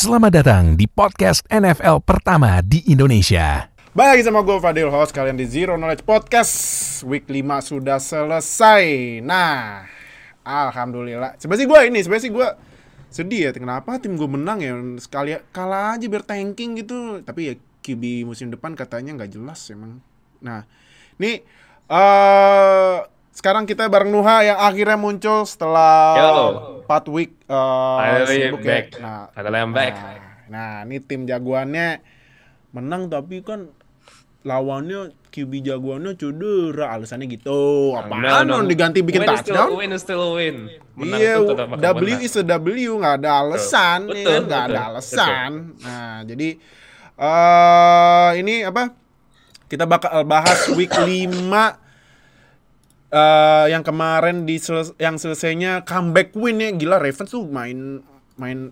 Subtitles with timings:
[0.00, 3.68] Selamat datang di podcast NFL pertama di Indonesia.
[3.92, 6.56] Lagi sama gue Fadil host kalian di Zero Knowledge Podcast.
[7.04, 9.20] Week 5 sudah selesai.
[9.20, 9.84] Nah
[10.40, 11.36] Alhamdulillah.
[11.36, 12.48] Sebenarnya gue ini Sebenarnya gue
[13.12, 13.50] sedih ya.
[13.52, 14.72] Kenapa tim gue menang ya?
[14.96, 17.20] Sekali kalah aja biar tanking gitu.
[17.20, 17.54] Tapi ya
[17.84, 20.00] QB musim depan katanya nggak jelas emang.
[20.40, 20.64] Nah
[21.20, 21.44] Nih
[21.92, 23.04] uh,
[23.40, 26.84] Sekarang kita bareng Nuha yang akhirnya muncul setelah Yo.
[26.84, 28.68] 4 week uh, sibuk ya.
[28.68, 28.86] back.
[29.00, 29.94] Nah, Finally I'm back.
[29.96, 30.12] Nah,
[30.52, 32.04] nah, ini tim jagoannya
[32.76, 33.72] menang tapi kan
[34.44, 37.96] lawannya QB jagoannya cedera alasannya gitu.
[37.96, 38.68] Apaan No, no.
[38.68, 39.68] diganti bikin win is still touchdown?
[39.72, 40.56] win is still win.
[41.00, 42.20] Menang Iya, bakal W menang.
[42.20, 45.50] is a W, nggak ada alasan, Betul, ya nggak ada betul, alasan.
[45.80, 46.48] Nah, jadi
[47.16, 48.92] eh ini apa?
[49.64, 51.88] Kita bakal bahas week 5
[53.10, 56.70] eh yang kemarin di seles- yang selesainya comeback win ya.
[56.70, 58.02] Gila Ravens tuh main
[58.38, 58.70] main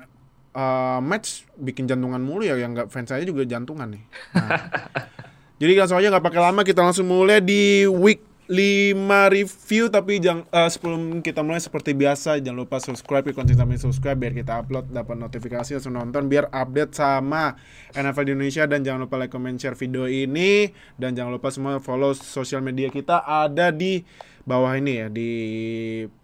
[0.55, 2.55] eh, match bikin jantungan mulu ya.
[2.55, 4.03] Yang nggak fans saya juga jantungan nih.
[4.39, 4.63] Nah,
[5.61, 8.97] jadi langsung aja nggak pakai lama kita langsung mulai di week 5
[9.29, 9.93] review.
[9.93, 14.33] Tapi jangan eh, sebelum kita mulai seperti biasa jangan lupa subscribe konten kami subscribe biar
[14.33, 17.59] kita upload dapat notifikasi langsung nonton biar update sama
[17.93, 18.65] NFL di Indonesia.
[18.65, 20.73] Dan jangan lupa like comment share video ini.
[20.97, 23.21] Dan jangan lupa semua follow sosial media kita.
[23.21, 24.01] Ada di
[24.49, 25.31] bawah ini ya di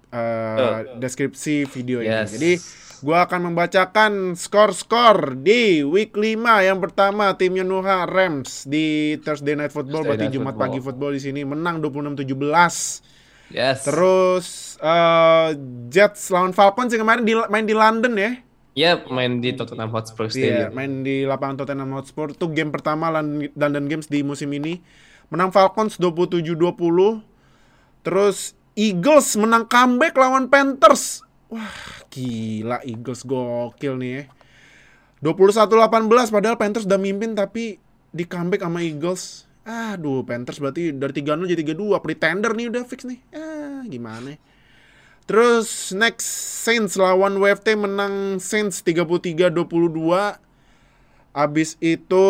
[0.08, 2.08] eh, deskripsi video ini.
[2.08, 2.33] Yes.
[2.33, 2.53] Jadi
[3.00, 9.70] gua akan membacakan skor-skor di week 5 yang pertama timnya Nuha Rams di Thursday Night
[9.70, 10.72] Football Thursday berarti Night Jumat Football.
[10.72, 13.52] pagi football di sini menang 26-17.
[13.52, 13.84] Yes.
[13.84, 14.47] Terus
[14.80, 15.48] eh,
[15.86, 18.33] Jets lawan Falcons yang kemarin di, main di London ya.
[18.75, 20.70] Yep, main di Tottenham Hotspur Iya, Stadium.
[20.75, 22.33] main di lapangan Tottenham Hotspur.
[22.33, 24.83] Itu game pertama Lon- London Games di musim ini.
[25.28, 27.22] Menang Falcons 27-20.
[28.05, 31.24] Terus Eagles menang comeback lawan Panthers.
[31.48, 34.22] Wah, gila Eagles gokil nih ya.
[35.24, 37.80] 21-18 padahal Panthers udah mimpin tapi
[38.12, 39.48] di comeback sama Eagles.
[39.64, 42.05] Aduh, Panthers berarti dari 3-0 jadi 3-2.
[42.05, 43.24] Pretender nih udah fix nih.
[43.33, 44.39] Ah, gimana ya.
[45.24, 46.28] Terus next
[46.68, 50.43] Saints lawan WFT menang Saints 33-22.
[51.34, 52.27] Abis itu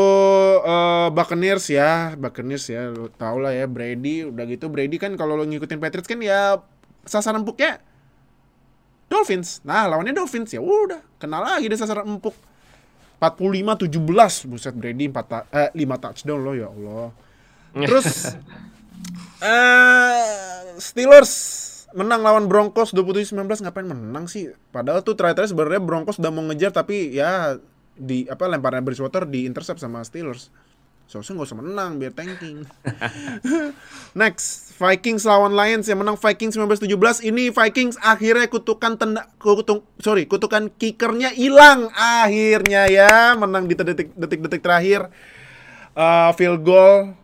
[0.65, 5.37] eh, Buccaneers ya, Buccaneers ya, lo tau lah ya Brady, udah gitu Brady kan kalau
[5.37, 6.65] lo ngikutin Patriots kan ya
[7.05, 7.85] sasaran empuknya
[9.13, 9.61] Dolphins.
[9.63, 12.33] Nah, lawannya Dolphins ya udah, kenal lagi deh sasaran empuk.
[13.21, 17.09] 45-17, buset Brady 4 ta- eh, 5 touchdown loh ya Allah.
[17.73, 18.37] Terus
[19.45, 21.33] eh Steelers
[21.95, 24.51] menang lawan Broncos 27-19 ngapain menang sih?
[24.75, 27.57] Padahal tuh terakhir sebenarnya Broncos udah mau ngejar tapi ya
[27.95, 30.51] di apa lemparan Bridgewater di intercept sama Steelers.
[31.05, 32.65] Seharusnya nggak usah menang biar tanking.
[34.21, 37.29] Next, Vikings lawan Lions yang menang Vikings 19-17.
[37.29, 44.17] Ini Vikings akhirnya kutukan tenda kutuk sorry, kutukan kickernya hilang akhirnya ya menang di detik
[44.17, 45.13] detik-detik terakhir.
[45.95, 47.15] Eh, field goal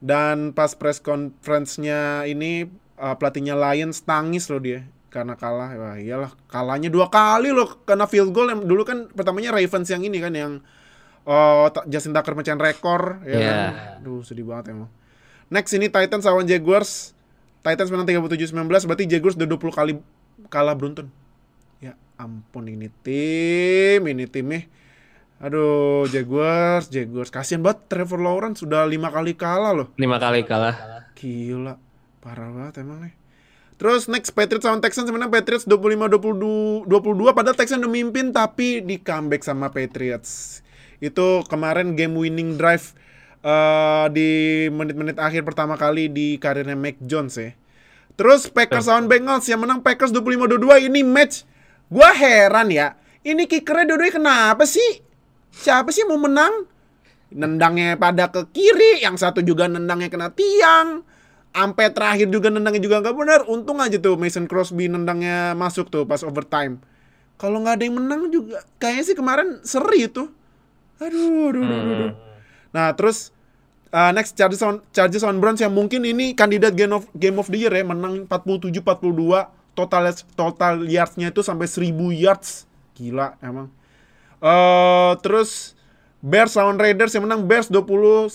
[0.00, 2.64] dan pas press conference-nya ini
[3.00, 4.84] uh, pelatihnya Lions tangis loh dia
[5.16, 5.72] karena kalah.
[5.72, 10.04] Wah, iyalah, kalahnya dua kali loh karena field goal yang dulu kan pertamanya Ravens yang
[10.04, 10.52] ini kan yang
[11.24, 13.48] uh, Justin Tucker mecahin rekor ya Iya.
[13.48, 13.72] kan.
[14.04, 14.92] Duh, sedih banget emang.
[15.48, 17.16] Next ini Titans lawan Jaguars.
[17.64, 19.92] Titans menang 37-19 berarti Jaguars udah 20 kali
[20.46, 21.08] kalah beruntun.
[21.76, 24.68] Ya ampun ini tim, ini timnya.
[25.36, 27.28] Aduh, Jaguars, Jaguars.
[27.28, 29.86] Kasian banget Trevor Lawrence sudah lima kali kalah loh.
[29.96, 31.04] Lima kali kalah.
[31.12, 31.76] Gila,
[32.18, 33.14] parah banget emang nih.
[33.76, 38.96] Terus next Patriots lawan Texans menang Patriots 25-22 22 padahal Texans udah mimpin tapi di
[38.96, 40.64] comeback sama Patriots.
[40.96, 42.96] Itu kemarin game winning drive
[43.44, 44.28] eh, di
[44.72, 47.52] menit-menit akhir pertama kali di karirnya Mac Jones ya.
[48.16, 51.44] Terus Packers lawan Bengals yang menang Packers 25-22 ini match.
[51.92, 52.96] Gua heran ya.
[53.20, 55.04] Ini kickernya dua-duanya kenapa sih?
[55.52, 56.64] Siapa sih mau menang?
[57.28, 61.04] Nendangnya pada ke kiri, yang satu juga nendangnya kena tiang.
[61.56, 63.40] Ampe terakhir juga nendangnya juga nggak benar.
[63.48, 66.76] Untung aja tuh Mason Crosby nendangnya masuk tuh pas overtime.
[67.40, 70.28] Kalau nggak ada yang menang juga, kayaknya sih kemarin seri tuh.
[71.00, 72.12] Aduh, aduh, aduh, aduh, aduh.
[72.76, 73.32] Nah terus
[73.92, 77.48] uh, next Chargers on Chargers on Browns yang mungkin ini kandidat game of game of
[77.48, 78.84] the year ya menang 47-42
[79.76, 80.04] total
[80.36, 82.64] total yardsnya itu sampai 1000 yards
[82.96, 83.68] gila emang
[84.40, 85.76] eh terus
[86.24, 88.32] Bears lawan Raiders yang menang Bears 29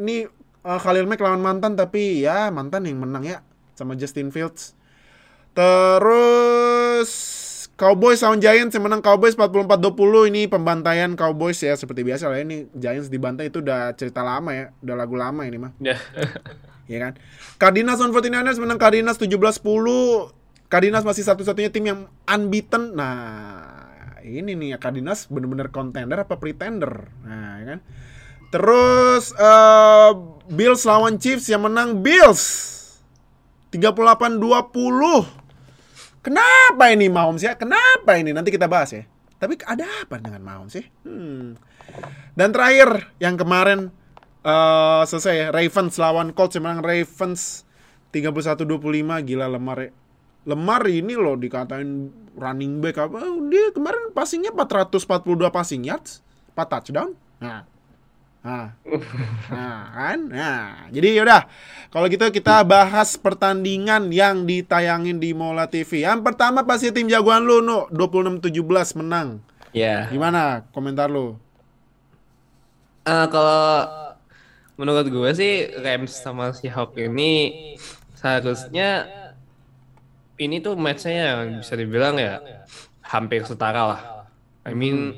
[0.00, 0.28] nih
[0.64, 3.38] eh, Khalil Mack lawan mantan tapi ya mantan yang menang ya
[3.76, 4.76] sama Justin Fields.
[5.56, 7.10] Terus
[7.80, 9.00] Cowboys lawan Giants yang menang.
[9.00, 12.44] Cowboys 44-20 ini pembantaian Cowboys ya seperti biasa lah.
[12.44, 15.72] Ini Giants dibantai itu udah cerita lama ya udah lagu lama ini mah.
[15.80, 15.96] Ya.
[16.92, 17.12] ya kan?
[17.56, 18.76] Cardinals lawan 49ers menang.
[18.76, 19.64] Cardinals 17-10
[20.70, 22.94] Cardinals masih satu-satunya tim yang unbeaten.
[22.94, 23.80] Nah
[24.20, 27.08] ini nih Cardinals bener-bener contender apa pretender.
[27.24, 27.80] Nah, ya kan.
[28.50, 30.10] Terus eh,
[30.50, 32.42] Bills lawan Chiefs yang menang Bills.
[33.70, 34.42] 38-20.
[36.20, 37.54] Kenapa ini Mahomes ya?
[37.54, 38.34] Kenapa ini?
[38.34, 39.06] Nanti kita bahas ya.
[39.38, 40.84] Tapi ada apa dengan Mahomes sih?
[41.06, 41.54] Hmm.
[42.34, 43.94] Dan terakhir yang kemarin
[44.40, 47.62] eh selesai ya, Ravens lawan Colts yang menang Ravens
[48.10, 48.66] 31-25
[49.22, 49.90] gila lemar ya.
[50.48, 52.10] Lemar ini loh dikatain
[52.40, 53.20] running back apa
[53.52, 56.24] dia kemarin passingnya 442 passing yards
[56.54, 57.68] 4 touchdown nah
[58.40, 58.72] nah,
[59.52, 60.18] nah kan?
[60.32, 61.44] Nah jadi yaudah
[61.92, 67.44] kalau gitu kita bahas pertandingan yang ditayangin di Mola TV yang pertama pasti tim jagoan
[67.44, 69.44] lu no 26-17 menang.
[69.70, 70.10] Ya.
[70.10, 71.38] gimana komentar lu?
[73.06, 73.86] Eh, kalau
[74.76, 77.32] menurut gue sih Rams sama Seahawks ini
[78.16, 79.08] seharusnya
[80.40, 82.40] ini tuh matchnya yang bisa dibilang ya
[83.04, 84.02] hampir setara lah.
[84.64, 85.16] I mean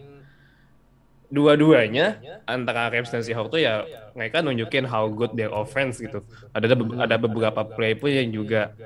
[1.32, 3.82] dua-duanya antara Rams dan Seahawks tuh ya
[4.12, 6.20] mereka nunjukin how good their offense gitu.
[6.52, 8.76] Ada ada beberapa play pun yang juga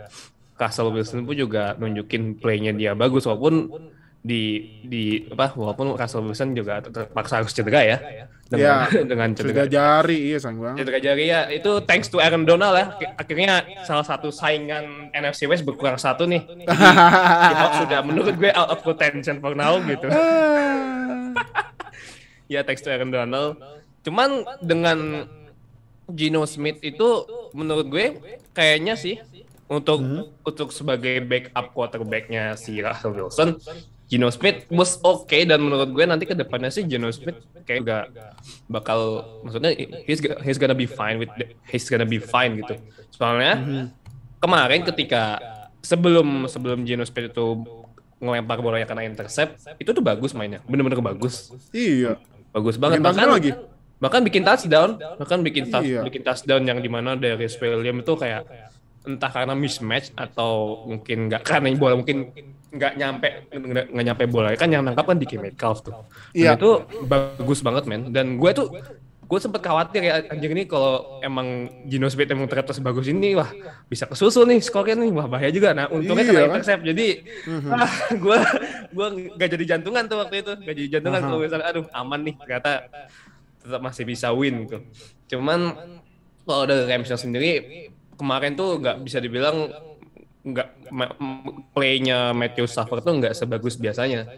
[0.54, 3.69] Russell Wilson pun juga nunjukin playnya dia bagus walaupun
[4.22, 4.43] di
[4.82, 7.98] di apa walaupun Russell Wilson juga terpaksa harus cedera ya.
[8.46, 8.75] Dengan Ya,
[9.10, 9.66] dengan cedera.
[9.66, 10.87] jari iya sayang banget.
[10.87, 12.87] Cedera jari ya itu thanks to Aaron Donald ya.
[12.94, 16.46] Ak- akhirnya salah satu saingan NFC West berkurang satu nih.
[16.46, 16.62] Jadi,
[17.82, 20.06] sudah menurut gue out of contention for now gitu
[22.46, 23.58] ya thanks to Aaron Donald.
[24.02, 25.26] Cuman dengan
[26.06, 28.06] Gino Smith itu menurut gue
[28.54, 29.19] kayaknya sih
[29.66, 29.98] untuk
[30.46, 33.58] untuk sebagai backup quarterbacknya si Russell Wilson
[34.06, 35.43] Gino Smith was okay.
[35.43, 38.04] Dan menurut gue nanti ke depannya sih Gino Smith kayak gak
[38.70, 39.75] bakal maksudnya
[40.06, 42.78] he's he's gonna be fine with the- he's gonna be fine gitu.
[43.10, 43.90] Soalnya
[44.38, 45.42] kemarin ketika
[45.82, 47.46] sebelum sebelum Gino Smith itu
[48.16, 50.62] ngelempar bolanya kena intercept itu tuh bagus mainnya.
[50.70, 51.50] Bener-bener bagus.
[51.75, 52.22] Iya
[52.56, 53.50] bagus banget Bikin touchdown lagi.
[53.97, 56.00] bahkan bikin touchdown bahkan bikin touch- Iya.
[56.03, 57.37] bikin touchdown yang di mana dari
[57.76, 58.43] William itu kayak
[59.05, 62.32] entah karena mismatch atau mungkin nggak karena bola mungkin
[62.69, 63.29] nggak nyampe
[63.87, 65.94] nggak nyampe bola kan yang nangkap kan Dickie Metcalf tuh
[66.32, 66.56] Iya.
[66.56, 68.69] Itu bagus banget men dan gue tuh
[69.26, 73.50] gue sempet khawatir ya anjing ini kalau emang Gino Smith emang ternyata sebagus ini wah
[73.90, 75.11] bisa kesusul nih skornya nih.
[75.11, 75.75] Wah bahaya juga.
[75.75, 76.49] Nah untungnya Iya kena kan?
[76.55, 76.82] intercept.
[76.87, 77.06] Jadi
[78.23, 78.38] gue
[78.94, 80.52] gue gak jadi jantungan tuh waktu itu.
[80.62, 82.73] Gak jadi jantungan kalau misalnya aduh aman nih ternyata
[83.67, 84.78] tetap masih bisa win gitu
[85.34, 85.75] cuman
[86.46, 87.50] kalau dari Ramsnya sendiri
[88.14, 89.75] kemarin tuh nggak bisa dibilang
[90.46, 90.69] nggak
[91.75, 94.31] playnya Matthew Stafford tuh nggak sebagus biasanya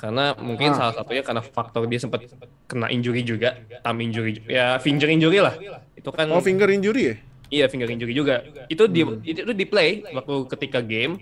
[0.00, 2.24] karena mungkin salah satunya karena faktor dia sempat
[2.64, 5.52] kena injury juga thumb injury ya finger injury lah
[5.92, 7.16] itu kan oh finger injury ya
[7.50, 8.46] Iya finger injury juga.
[8.70, 11.18] Itu di itu, itu di play waktu ketika game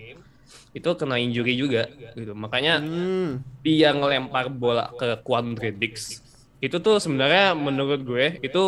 [0.76, 2.36] itu kena injury juga gitu.
[2.36, 3.64] Makanya hmm.
[3.64, 6.20] dia ngelempar bola ke Quandre Dix.
[6.60, 8.62] Itu tuh sebenarnya menurut gue itu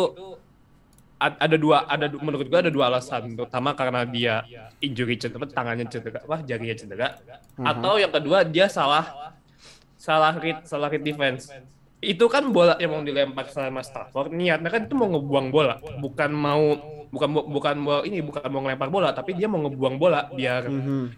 [1.21, 4.41] ad- ada dua ada menurut gue ada dua alasan terutama karena dia
[4.81, 7.07] injury cedera tangannya cedera apa jarinya cedera
[7.61, 9.37] atau yang kedua dia salah
[10.07, 11.43] salah read salah read defense.
[12.11, 15.73] Itu kan bola yang mau dilempar sama Stafford niatnya kan itu mau ngebuang bola.
[16.01, 16.61] Bukan mau
[17.13, 20.63] bukan bu- bukan mau ini bukan mau ngelempar bola tapi dia mau ngebuang bola biar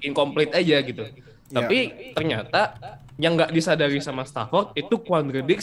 [0.08, 1.02] incomplete aja gitu.
[1.56, 1.76] Tapi
[2.16, 2.58] ternyata
[3.22, 5.62] yang nggak disadari sama Stafford itu Quandre Dix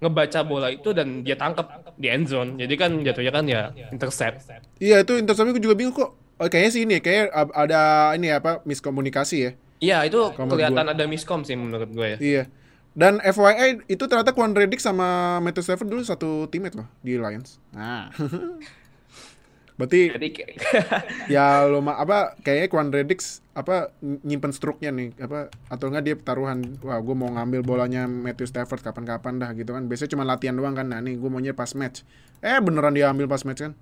[0.00, 1.66] ngebaca bola itu dan dia tangkap
[2.00, 2.50] di end zone.
[2.60, 3.60] Jadi kan jatuhnya kan ya
[3.92, 4.36] intercept.
[4.80, 6.10] Iya itu interceptnya gue juga bingung kok.
[6.40, 7.76] Oh, kayaknya sih ini ya, kayak ada
[8.16, 12.44] ini apa miskomunikasi ya iya itu menurut kelihatan ada miskom sih menurut gue ya Iya.
[12.90, 17.62] Dan FYI itu ternyata Quandre Dix sama Matthew Stafford dulu satu teammate loh di Lions.
[17.70, 18.10] Nah.
[19.78, 20.12] Berarti
[21.34, 26.04] ya lo ma- apa kayaknya Quandre Dix apa ny- nyimpen struknya nih apa atau enggak
[26.04, 30.28] dia taruhan wah gue mau ngambil bolanya Matthew Stafford kapan-kapan dah gitu kan biasanya cuma
[30.28, 32.04] latihan doang kan nah nih gue maunya pas match
[32.44, 33.72] eh beneran dia ambil pas match kan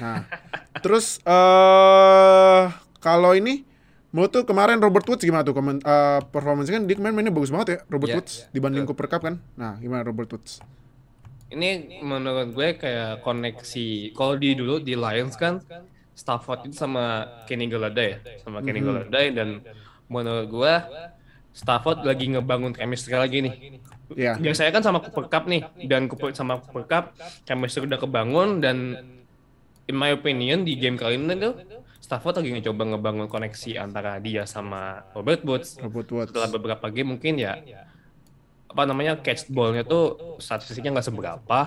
[0.00, 0.24] nah
[0.84, 2.62] terus eh
[2.98, 3.68] kalau ini
[4.12, 7.48] menurut tuh kemarin Robert Woods gimana tuh komen eh, performance kan dia kemarin mainnya bagus
[7.48, 9.40] banget ya Robert Iya, Woods dibanding Cooper Cup kan?
[9.56, 10.60] Nah gimana Robert Woods?
[11.52, 15.60] Ini menurut gue kayak koneksi kalau di dulu di Lions kan
[16.12, 19.64] Stafford itu sama Kenny Golladay ya sama Kenny Golladay dan
[20.08, 20.74] menurut gue
[21.52, 23.54] Stafford lagi ngebangun chemistry lagi nih.
[24.12, 27.04] Ya biasanya kan sama Cooper Cup nih dan Cooper sama Cooper Cup
[27.44, 28.76] chemistry udah kebangun dan
[29.88, 31.56] in my opinion di game kali ini tuh
[32.02, 35.78] Stafford lagi ngecoba ngebangun koneksi antara dia sama Robert Woods.
[35.78, 36.28] Robert Woods.
[36.34, 37.62] Setelah beberapa game mungkin ya
[38.66, 41.58] apa namanya catch ballnya tuh statistiknya nggak seberapa.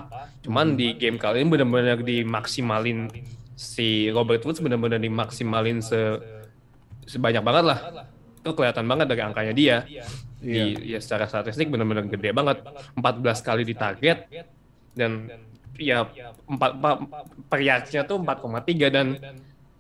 [0.44, 3.08] Cuman di game kali ini benar-benar dimaksimalin
[3.56, 6.20] si Robert Woods benar-benar dimaksimalin se
[7.08, 7.80] sebanyak banget lah.
[8.44, 9.88] Itu kelihatan banget dari angkanya dia.
[10.44, 12.60] Di ya secara statistik benar-benar gede banget.
[13.00, 14.28] 14 kali di target
[15.00, 15.32] dan
[15.80, 16.12] ya
[16.44, 16.96] empat empat
[17.48, 19.08] periaknya tuh 4,3 dan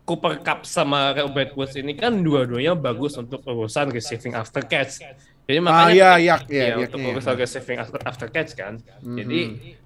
[0.06, 5.02] Cooper Cup sama Robert Woods ini kan dua-duanya bagus untuk urusan receiving after catch.
[5.46, 7.10] Jadi makanya Ah, iya, ketika- iya, iya, iya, iya, untuk iya.
[7.14, 8.74] urusan receiving after, after catch kan.
[9.02, 9.40] Jadi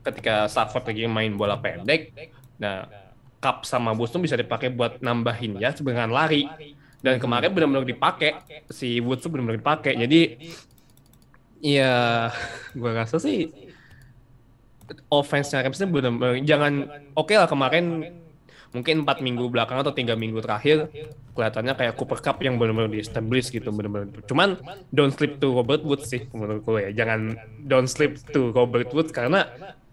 [0.03, 2.11] ketika Stafford lagi main bola pendek,
[2.59, 2.87] nah
[3.39, 6.47] Cup sama Woods tuh bisa dipakai buat nambahin ya dengan lari.
[6.99, 8.35] Dan kemarin benar-benar dipakai
[8.67, 9.95] si Woods tuh benar-benar dipakai.
[9.95, 10.35] Jadi
[11.63, 12.27] ya
[12.75, 13.47] gua rasa sih
[15.07, 16.73] offense-nya Rams benar-benar jangan
[17.13, 17.85] oke lah kemarin
[18.69, 20.93] mungkin empat minggu belakang atau tiga minggu terakhir
[21.33, 25.81] kelihatannya kayak Cooper Cup yang benar-benar di establish gitu benar-benar cuman don't slip to Robert
[25.81, 29.49] Woods sih menurut gue ya jangan don't slip to Robert Woods karena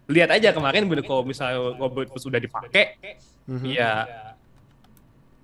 [0.06, 3.00] lihat aja kemarin bener kalau misalnya Robert Woods sudah dipakai
[3.64, 4.04] ya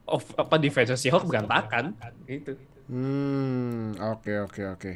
[0.05, 1.97] off, apa defense Seahawks berantakan
[2.27, 2.57] gitu
[2.93, 4.93] Hmm, oke oke oke.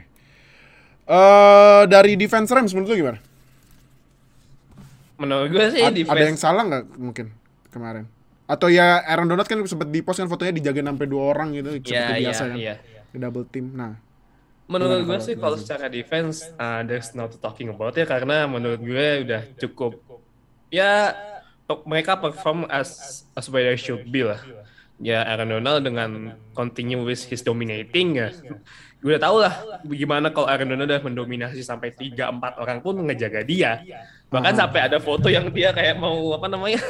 [1.06, 3.18] Eh dari defense Rams menurut lu gimana?
[5.16, 7.26] menurut gue sih A- defense ada yang salah nggak mungkin
[7.72, 8.04] kemarin?
[8.46, 11.82] Atau ya Aaron Donald kan sempat di post kan fotonya dijagain sampai dua orang gitu
[11.82, 12.58] seperti ya, biasa ya, kan.
[13.10, 13.74] Di double team.
[13.74, 13.98] Nah,
[14.66, 18.82] Menurut gue kalau- sih kalau secara defense uh, there's not talking about ya karena menurut
[18.82, 19.98] gue udah cukup
[20.70, 21.14] ya
[21.86, 24.38] mereka perform as as where they should be lah.
[24.98, 26.10] Ya Aaron Donald dengan
[26.54, 28.30] continue with his dominating ya.
[29.02, 29.54] Gue udah tau lah
[29.86, 33.82] gimana kalau Aaron Donald udah mendominasi sampai 3 4 orang pun ngejaga dia.
[34.30, 36.82] Bahkan sampai ada foto yang dia kayak mau apa namanya?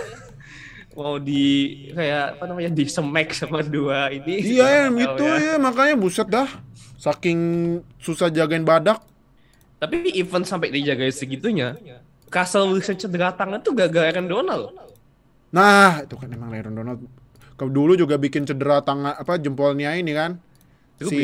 [0.97, 1.45] Mau di
[1.93, 4.41] kayak apa namanya di smack sama dua ini.
[4.41, 6.49] iya ya NFL gitu ya makanya buset dah.
[6.97, 7.39] Saking
[8.01, 9.05] susah jagain badak.
[9.77, 11.77] Tapi event sampai dijagain segitunya,
[12.33, 14.73] Russell Wilson cedera tangan tuh gara-gara Aaron Donald.
[15.53, 17.01] Nah, itu kan emang Aaron Donald
[17.57, 20.41] ke dulu juga bikin cedera tangan apa jempolnya ini kan.
[20.97, 21.23] Drew si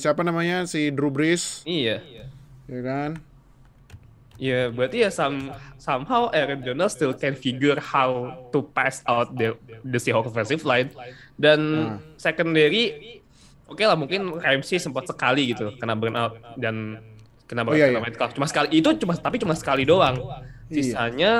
[0.00, 0.64] siapa namanya?
[0.64, 2.00] Si Drew Brees, Iya.
[2.64, 3.20] ya kan?
[4.36, 5.48] Ya berarti ya some,
[5.80, 10.92] somehow Aaron Donald still can figure how to pass out the the Seahawks offensive line
[11.40, 11.60] dan
[12.20, 13.16] secondary
[13.64, 17.00] oke lah mungkin Ramsey sempat sekali gitu kena burnout dan
[17.48, 18.06] kena Oh, iya, kena iya.
[18.12, 18.36] Metcalf.
[18.36, 20.20] cuma sekali itu cuma tapi cuma sekali doang
[20.66, 20.74] Iya.
[20.82, 21.32] sisanya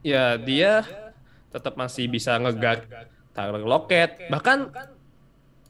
[0.00, 0.86] ya dia
[1.50, 2.86] tetap masih bisa ngeguard
[3.36, 4.70] Tyler Lockett bahkan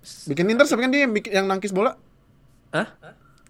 [0.00, 1.92] Bikin intercept kan dia yang, nangkis bola.
[2.72, 2.88] Hah?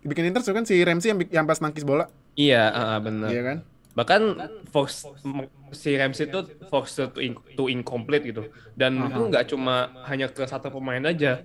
[0.02, 2.10] Bikin intercept kan si Ramsey yang, yang pas nangkis bola.
[2.36, 3.28] Iya, uh, benar.
[3.30, 3.56] Iya kan?
[3.94, 4.22] Bahkan
[4.70, 8.42] force m- si Ramsey itu force to, in- to incomplete gitu.
[8.74, 11.42] Dan itu nggak cuma hanya ke satu pemain aja.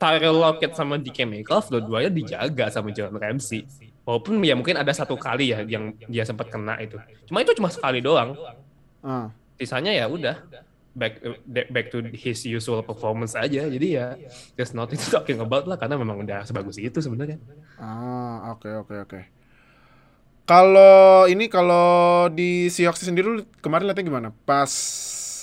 [0.00, 3.70] Tyrell Lockett sama DK Metcalf dua-duanya dijaga sama Jalen Ramsey.
[4.02, 6.98] Walaupun ya mungkin ada satu kali ya yang dia sempat kena itu.
[7.28, 8.34] Cuma itu cuma sekali doang.
[8.98, 9.30] Ah.
[9.62, 10.42] Sisanya ya udah
[10.92, 11.22] back
[11.70, 13.62] back to his usual performance aja.
[13.70, 14.18] Jadi ya
[14.58, 17.38] there's nothing to talking about lah karena memang udah sebagus itu sebenarnya.
[17.78, 19.20] Ah, oke oke oke.
[20.42, 24.28] Kalau ini kalau di Seahawks sendiri lu kemarin lihatnya gimana?
[24.42, 24.72] Pas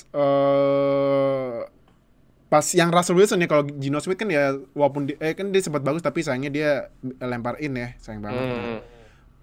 [0.09, 1.57] eh
[2.49, 5.61] pas yang Russell Wilson ya kalau Gino Smith kan ya walaupun di, eh kan dia
[5.61, 6.69] sempat bagus tapi sayangnya dia
[7.21, 8.41] lempar in ya, sayang banget.
[8.41, 8.79] Hmm.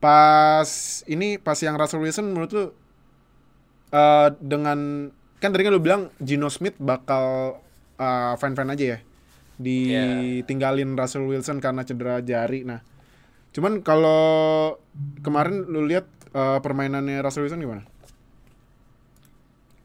[0.03, 0.69] Pas
[1.07, 2.65] ini pas yang Russell Wilson menurut lu
[3.95, 5.09] eh dengan
[5.39, 7.57] kan tadi kan lu bilang Gino Smith bakal
[7.97, 8.99] eh, fine-fine aja ya
[9.57, 12.65] ditinggalin Russell Wilson karena cedera jari.
[12.65, 12.85] Nah,
[13.57, 14.77] cuman kalau
[15.25, 16.05] kemarin lu lihat
[16.37, 17.83] eh, permainannya Russell Wilson gimana?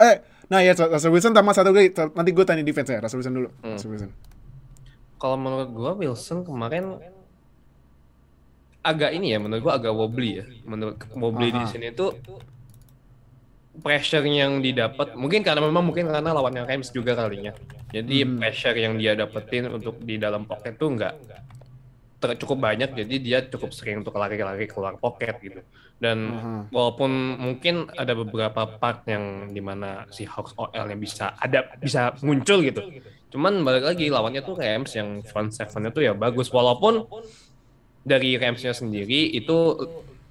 [0.02, 0.20] Eh,
[0.52, 1.96] nah ya Russell Wilson tambah satu lagi.
[1.96, 3.50] Nanti gue tanya defense ya, Russell Wilson dulu.
[3.64, 4.12] Russell Wilson.
[5.22, 6.98] Kalau menurut gua Wilson kemarin
[8.82, 10.46] agak ini ya, menurut gua agak wobbly ya.
[10.66, 11.70] Menurut wobbly di Aha.
[11.70, 12.18] sini tuh
[13.86, 17.54] pressure yang didapat mungkin karena memang mungkin karena lawannya Rams juga kalinya.
[17.94, 21.14] Jadi pressure yang dia dapetin untuk di dalam pocket tuh nggak
[22.22, 25.62] cukup banyak jadi dia cukup sering untuk lari-lari keluar pocket gitu.
[26.02, 26.54] Dan Aha.
[26.74, 32.62] walaupun mungkin ada beberapa part yang di mana si Hawks OL-nya bisa ada bisa muncul
[32.66, 32.82] gitu.
[33.34, 37.06] Cuman balik lagi lawannya tuh Rams yang front seven-nya tuh ya bagus walaupun
[38.02, 39.78] dari Rams-nya sendiri itu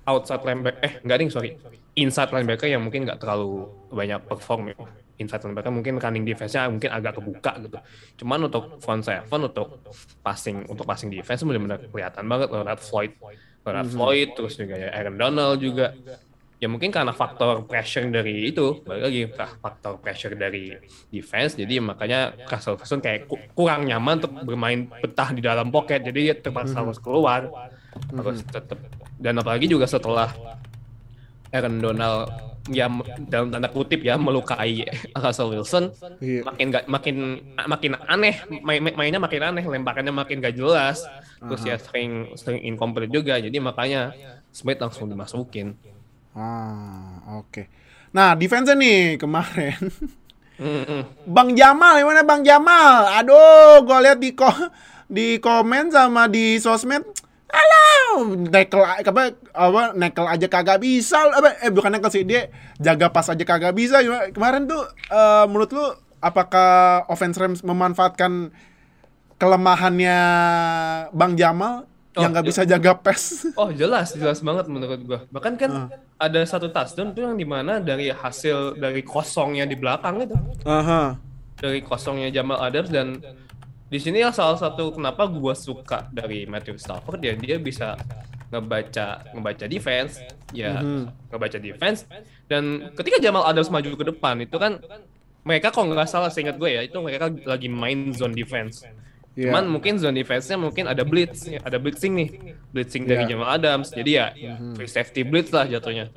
[0.06, 1.54] outside linebacker eh enggak ding sorry
[1.94, 4.76] inside linebacker yang mungkin nggak terlalu banyak perform ya.
[5.20, 7.78] Inside linebacker mungkin running defense-nya mungkin agak kebuka gitu.
[8.24, 9.84] Cuman untuk front seven untuk
[10.24, 13.12] passing untuk passing defense benar-benar kelihatan banget Leonard Floyd.
[13.68, 15.92] Leonard Floyd terus juga ya Aaron Donald juga.
[16.60, 19.22] Ya mungkin karena faktor pressure dari itu, balik lagi
[19.64, 20.76] faktor pressure dari
[21.08, 26.04] defense, jadi makanya Russell Wilson kayak ku- kurang nyaman untuk bermain betah di dalam pocket,
[26.04, 27.48] jadi terpaksa harus keluar,
[28.12, 28.76] harus tetap.
[29.16, 30.36] Dan apalagi juga setelah
[31.50, 32.30] Aaron Donald
[32.70, 32.86] ya
[33.26, 35.90] dalam tanda kutip ya melukai Russell Wilson
[36.20, 36.44] Iya.
[36.46, 37.16] makin gak makin
[37.56, 41.02] makin aneh main, main- mainnya makin aneh lemparannya makin gak jelas
[41.40, 44.12] terus ya sering sering incomplete juga jadi makanya
[44.50, 45.74] Smith langsung dimasukin
[46.30, 47.66] Ah, oke.
[48.14, 49.74] Nah, defense nih kemarin.
[50.62, 51.02] Mm, mm.
[51.26, 53.18] Bang Jamal, gimana Bang Jamal?
[53.18, 54.46] Aduh, gua lihat di ko
[55.10, 57.02] di komen sama di sosmed.
[57.50, 61.18] Alah, nekel apa apa nekel aja kagak bisa.
[61.30, 62.46] Apa eh bukan nekel sih, dia
[62.78, 63.98] jaga pas aja kagak bisa.
[64.30, 65.84] Kemarin tuh eh, menurut lu
[66.20, 68.54] apakah offense Rams memanfaatkan
[69.36, 70.18] kelemahannya
[71.10, 72.50] Bang Jamal Oh, yang nggak iya.
[72.50, 73.46] bisa jaga pass?
[73.54, 75.22] Oh jelas, jelas banget menurut gua.
[75.30, 75.86] Bahkan kan Ah.
[76.18, 80.34] ada satu touchdown tuh yang di mana dari hasil dari kosongnya di belakang itu,
[80.66, 81.14] Aha.
[81.54, 83.22] dari kosongnya Jamal Adams dan
[83.90, 87.98] di sini ya salah satu kenapa gua suka dari Matthew Stafford ya dia bisa
[88.50, 90.18] ngebaca ngebaca defense,
[90.50, 91.30] ya Mhm.
[91.30, 92.06] ngebaca defense
[92.46, 94.78] dan ketika Jamal Adams maju ke depan itu kan
[95.42, 98.82] mereka kok nggak salah seingat gue ya itu mereka lagi main zone defense.
[99.38, 99.54] Iya.
[99.54, 102.28] Cuman mungkin zone defense-nya mungkin ada blitz, ada blitzing nih,
[102.74, 103.38] blitzing dari Iya.
[103.38, 103.88] Jamal Adams.
[103.94, 104.34] Jadi ya
[104.74, 106.10] free safety blitz lah jatuhnya.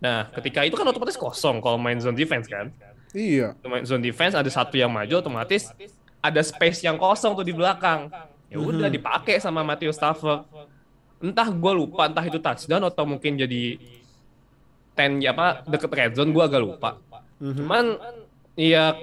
[0.00, 2.70] Nah, ketika itu kan otomatis kosong kalau main zone defense kan.
[3.12, 3.58] Iya.
[3.66, 5.74] Main zone defense ada satu yang maju otomatis
[6.20, 8.12] ada space yang kosong tuh di belakang.
[8.52, 10.44] Ya udah dipakai sama Matthew Stafford.
[11.20, 13.76] Entah gue lupa entah itu touchdown atau mungkin jadi
[14.96, 17.00] ten ya apa deket red zone gue agak lupa.
[17.40, 17.96] Cuman
[18.56, 18.96] ya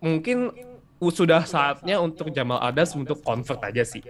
[0.00, 0.52] mungkin
[1.00, 4.04] sudah saatnya untuk Jamal Adams untuk convert aja sih.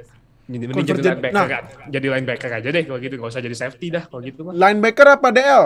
[0.51, 1.47] Jadi mending jadi jadi- linebacker, nah.
[1.47, 1.65] kan.
[1.87, 4.53] jadi linebacker aja deh kalau gitu, nggak usah jadi safety dah kalau gitu mah.
[4.59, 5.65] Linebacker apa DL?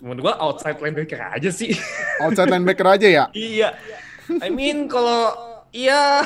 [0.00, 1.76] Menurut gua outside linebacker aja sih.
[2.24, 3.24] Outside linebacker aja ya?
[3.36, 3.76] iya.
[4.40, 5.34] I mean kalau
[5.70, 6.24] iya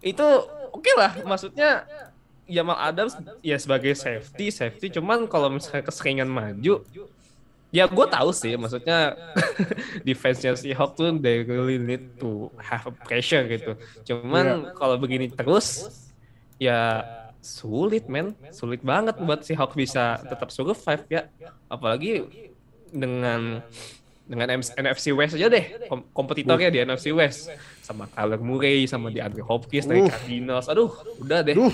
[0.00, 0.26] itu
[0.72, 1.84] oke lah, maksudnya
[2.46, 6.86] Jamal Adams ya sebagai safety, safety cuman kalau misalnya keseringan maju
[7.74, 9.18] Ya gue tahu sih, maksudnya
[10.06, 13.74] defense-nya si Hawk tuh they really need to have a pressure gitu.
[14.06, 15.84] Cuman kalau begini terus,
[16.62, 17.02] ya
[17.46, 21.30] sulit men, sulit banget buat si Hawk bisa tetap survive ya.
[21.70, 22.26] Apalagi
[22.90, 23.62] dengan
[24.26, 27.46] dengan NFC West aja deh, kom- kompetitornya di NFC West
[27.78, 30.10] sama Kyler Murray, sama di Andre Hopkins dari Uh.
[30.10, 30.66] Cardinals.
[30.66, 30.90] Aduh,
[31.22, 31.54] udah deh.
[31.54, 31.70] Duh.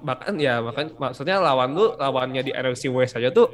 [0.00, 3.50] Bahkan ya, bahkan maksudnya lawan lu lawannya di NFC West aja tuh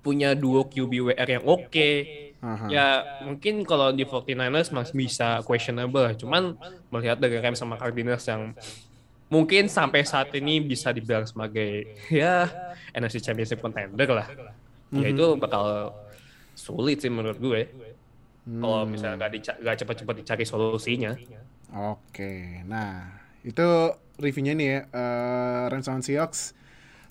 [0.00, 1.90] punya duo QBWR yang oke.
[2.42, 2.66] Aha.
[2.66, 2.86] Ya
[3.22, 6.10] mungkin kalau di 49ers masih bisa questionable.
[6.16, 6.58] Cuman
[6.90, 8.50] melihat dari Rams sama Cardinals yang
[9.32, 12.52] mungkin sampai saat ini bisa dibilang sebagai ya
[12.92, 14.28] NFC Championship contender lah.
[14.92, 15.96] Ya itu bakal
[16.52, 17.72] sulit sih menurut gue.
[18.44, 21.16] Kalau misalnya nggak dica- cepat-cepat dicari solusinya.
[21.72, 23.08] Oke, nah
[23.40, 26.52] itu reviewnya nih ya eh, Rams Seahawks.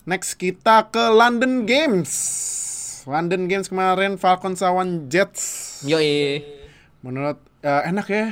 [0.06, 2.10] Next kita ke London Games.
[3.02, 5.82] London Games kemarin Falcons lawan Jets.
[5.82, 6.38] Yoi.
[7.02, 8.26] Menurut eh, enak ya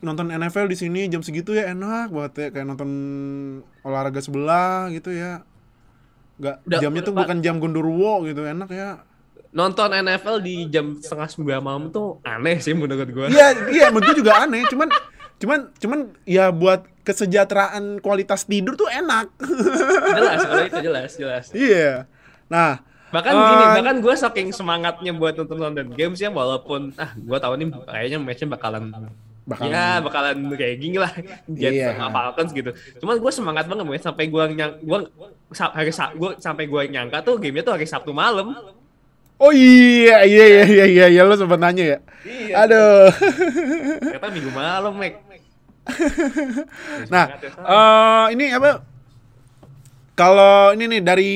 [0.00, 2.90] nonton NFL di sini jam segitu ya enak banget ya kayak nonton
[3.80, 5.44] olahraga sebelah gitu ya.
[6.40, 9.04] Gak Udah- jamnya tuh bukan jam gondorwo gitu enak ya.
[9.50, 13.26] Nonton NFL di jam setengah sembilan malam tuh aneh sih menurut gue.
[13.28, 14.62] Iya, iya, menurut gue juga aneh.
[14.70, 14.88] Cuman,
[15.42, 19.26] cuman, cuman, ya buat kesejahteraan kualitas tidur tuh enak.
[20.14, 21.44] jelas kalau itu jelas jelas.
[21.50, 22.06] Iya.
[22.46, 27.10] Nah, Bahkan Eh, gini, bahkan gue saking semangatnya buat nonton London Games ya walaupun ah
[27.18, 28.94] gue tahu nih kayaknya matchnya bakalan
[29.50, 31.10] Bakalan- ya bakalan kayak gini lah
[31.50, 31.98] Jets Iya.
[31.98, 32.70] sama Falcons gitu.
[33.02, 34.98] Cuman gue semangat banget ya sampai gue nyang gue
[35.74, 38.54] hari Sa- gua, sampai gue nyangka tuh gamenya tuh hari Sabtu malam.
[39.40, 41.98] oh iya, iya, iya, iya, iya, iya, lo sempat nanya ya.
[42.22, 42.54] Iya.
[42.62, 43.08] Aduh.
[43.98, 45.14] Ternyata minggu malam, Mek.
[47.08, 48.84] Nah, ya, eh ini apa?
[50.12, 51.32] Kalau ini nih dari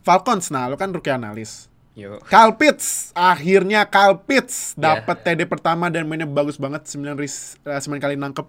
[0.00, 1.68] Falcons, nah lo kan rookie analis.
[1.96, 2.20] Yo.
[2.28, 5.00] Kyle Pitts, akhirnya Kyle Pitts Iya.
[5.00, 8.44] dapat TD pertama dan mainnya bagus banget 9 ris, eh, 9 kali nangkep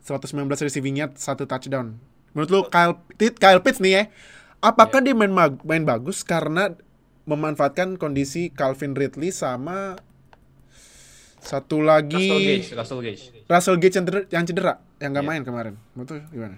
[0.00, 1.98] 119 receiving yard, satu touchdown.
[2.32, 4.02] Menurut lu Kyle, Pitt- Kyle Pitts nih ya,
[4.62, 5.10] apakah Iya.
[5.10, 5.32] dia main
[5.66, 6.70] main bagus karena
[7.24, 9.98] memanfaatkan kondisi Calvin Ridley sama
[11.40, 12.26] satu Russell lagi
[12.62, 13.22] Gage, Russell Gage.
[13.44, 15.30] Russell Gage yang cedera, yang, cedera, yang nggak Iya.
[15.34, 15.74] main kemarin.
[15.92, 16.56] Menurut lu gimana?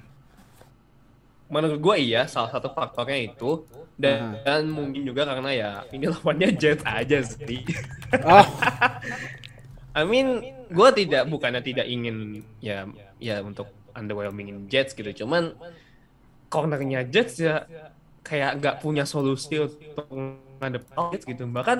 [1.46, 3.62] Menurut gue iya, salah satu faktornya itu
[3.94, 7.62] dan, dan mungkin juga karena ya ini lawannya Jets aja sih.
[8.26, 8.46] Oh,
[9.98, 12.84] I mean, gue tidak bukannya tidak ingin ya
[13.22, 15.54] ya untuk underwhelmingin Jets gitu, cuman
[16.50, 17.64] cornernya Jets ya
[18.26, 20.10] kayak nggak punya solusi untuk
[20.58, 21.46] ngadepin Jets gitu.
[21.46, 21.78] Bahkan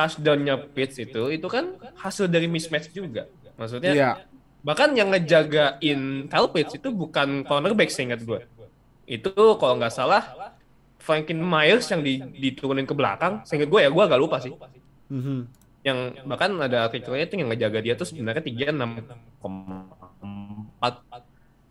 [0.00, 3.28] touchdownnya Pitts itu itu kan hasil dari mismatch juga.
[3.60, 4.10] Maksudnya iya.
[4.64, 8.40] bahkan yang ngejagain Kyle Pitts itu bukan cornerback seingat gue.
[9.10, 10.22] Itu kalau nggak salah
[11.02, 14.54] Franklin Myers yang di, diturunin ke belakang, seingat gue ya gue agak lupa sih.
[15.10, 15.50] Mhm.
[15.82, 21.02] Yang bahkan ada artikelnya tuh yang ngejaga dia tuh sebenarnya tingginya 6,4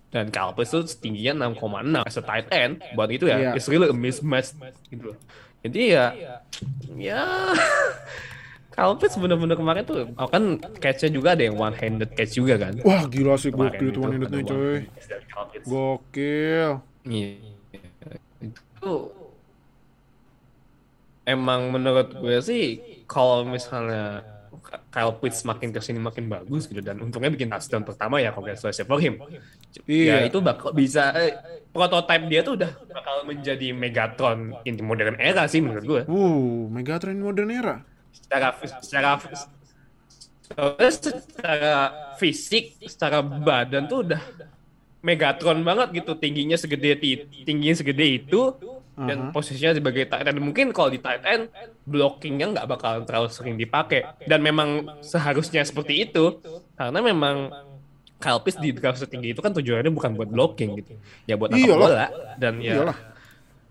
[0.10, 3.52] dan Calpers tuh tingginya 6,6 as a tight end buat itu ya Iya.
[3.54, 4.58] it's really a mismatch
[4.90, 5.18] gitu loh.
[5.62, 6.18] Jadi ya
[6.98, 7.22] ya
[8.74, 12.82] Calpers bener-bener kemarin tuh oh kan catch-nya juga ada yang one handed catch juga kan.
[12.82, 14.90] Wah gila sih gokil itu one handednya coy.
[15.62, 16.82] Gokil.
[17.08, 17.38] Iya.
[18.40, 18.94] Itu
[21.30, 22.64] emang menurut gue sih
[23.06, 24.26] kalau misalnya
[24.90, 28.86] Kyle Pitts makin ke sini makin bagus gitu dan untungnya bikin touchdown pertama ya congratulations
[28.86, 29.22] for him.
[29.86, 30.26] Iya.
[30.26, 31.34] Ya itu bakal bisa eh,
[31.70, 36.02] prototype dia tuh udah bakal menjadi Megatron in modern era sih menurut gue.
[36.10, 37.76] Uh, Megatron modern era.
[38.10, 39.12] Secara secara
[40.90, 41.78] secara
[42.18, 44.22] fisik, secara badan tuh udah
[45.00, 48.52] Megatron banget gitu tingginya segede ti- tingginya segede itu
[49.00, 51.48] dan posisinya sebagai tight end mungkin kalau di tight end
[51.88, 54.04] blockingnya nggak bakal terlalu sering dipakai.
[54.28, 56.44] Dan memang seharusnya seperti itu
[56.76, 57.48] karena memang
[58.20, 61.00] Kyle Pitts di draft setinggi itu kan tujuannya bukan buat blocking gitu.
[61.24, 62.98] Ya buat nangkap bola dan ya Iyalah.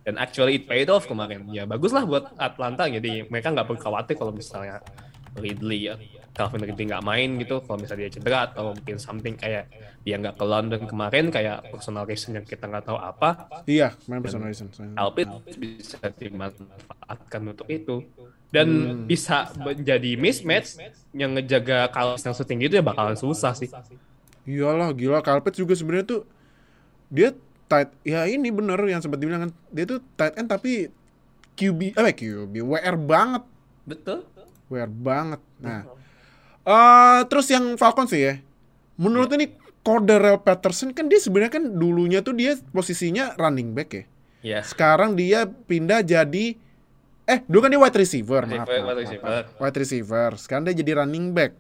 [0.09, 1.45] dan actually it paid off kemarin.
[1.53, 4.81] Ya bagus lah buat Atlanta jadi mereka nggak perlu khawatir kalau misalnya
[5.37, 5.97] Ridley ya.
[6.33, 9.67] Calvin Ridley nggak main gitu kalau misalnya dia cedera atau mungkin something kayak
[10.07, 13.51] dia nggak ke London kemarin kayak personal reason yang kita nggak tahu apa.
[13.67, 14.71] Iya, main personal reason.
[14.95, 15.27] Alpit
[15.59, 18.07] bisa dimanfaatkan untuk itu.
[18.49, 19.05] Dan Hmm.
[19.05, 20.81] bisa menjadi mismatch
[21.13, 23.69] yang ngejaga Calvin yang setinggi itu ya bakalan susah sih.
[24.49, 25.21] Iyalah, gila.
[25.21, 26.23] Carpet juga sebenarnya tuh
[27.13, 27.37] dia
[27.69, 30.89] tight ya ini bener yang sempat dibilang kan dia tuh tight end tapi
[31.53, 33.45] QB eh QB WR banget.
[33.85, 34.25] Betul
[34.69, 35.41] WR banget.
[35.61, 35.85] Nah.
[36.69, 38.35] Eh terus yang Falcons sih ya.
[39.01, 39.49] Menurut ini
[39.81, 44.05] Cordarrelle Patterson kan dia sebenarnya kan dulunya tuh dia posisinya running back ya.
[44.39, 46.55] Ya sekarang dia pindah jadi
[47.29, 49.25] eh dulu kan dia wide receiver maaf, wide receiver.
[49.25, 49.47] maaf.
[49.57, 50.31] wide receiver.
[50.37, 51.57] Sekarang dia jadi running back.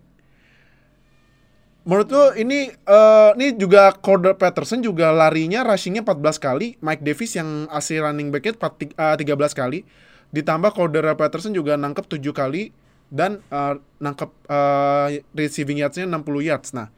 [1.89, 6.77] Menurut lu ini eh ini juga Cordell Patterson juga larinya rushingnya 14 kali.
[6.85, 9.89] Mike Davis yang asli running backnya 4 eh, 13 kali.
[10.37, 12.77] Ditambah Cordell Patterson juga nangkep 7 kali
[13.09, 16.89] dan eh, nangkep eh, receiving yards-nya 60 yards nah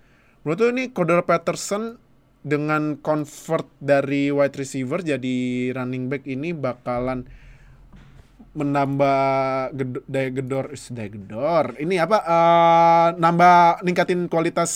[0.42, 1.96] menurut ini Cordell Patterson
[2.40, 5.36] dengan convert dari wide receiver jadi
[5.76, 7.28] running back ini bakalan
[8.50, 9.20] menambah
[9.78, 14.72] ged- daya gedor is, daya gedor ini apa eh, nambah ningkatin kualitas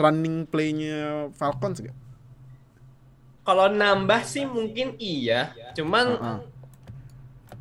[0.00, 1.94] running playnya Falcons gak?
[3.44, 6.38] kalau nambah sih mungkin iya cuman Heeh.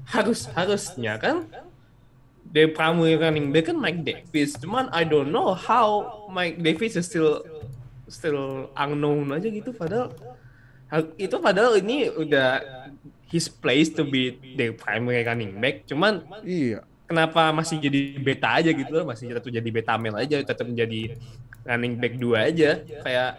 [0.07, 1.43] harus harusnya kan
[2.53, 4.53] the primary running back kan Mike Davis.
[4.55, 5.85] Cuman I don't know how
[6.29, 7.41] Mike Davis is still
[8.05, 9.73] still unknown aja gitu.
[9.73, 10.13] Padahal
[10.87, 12.61] hal- itu padahal ini udah
[13.27, 15.89] his place to be the primary running back.
[15.89, 16.85] Cuman Iya.
[17.03, 19.09] kenapa masih jadi beta aja gitu loh?
[19.09, 21.17] Masih tetap jadi beta male aja tetap menjadi
[21.65, 22.77] running back dua aja.
[23.01, 23.31] Kayak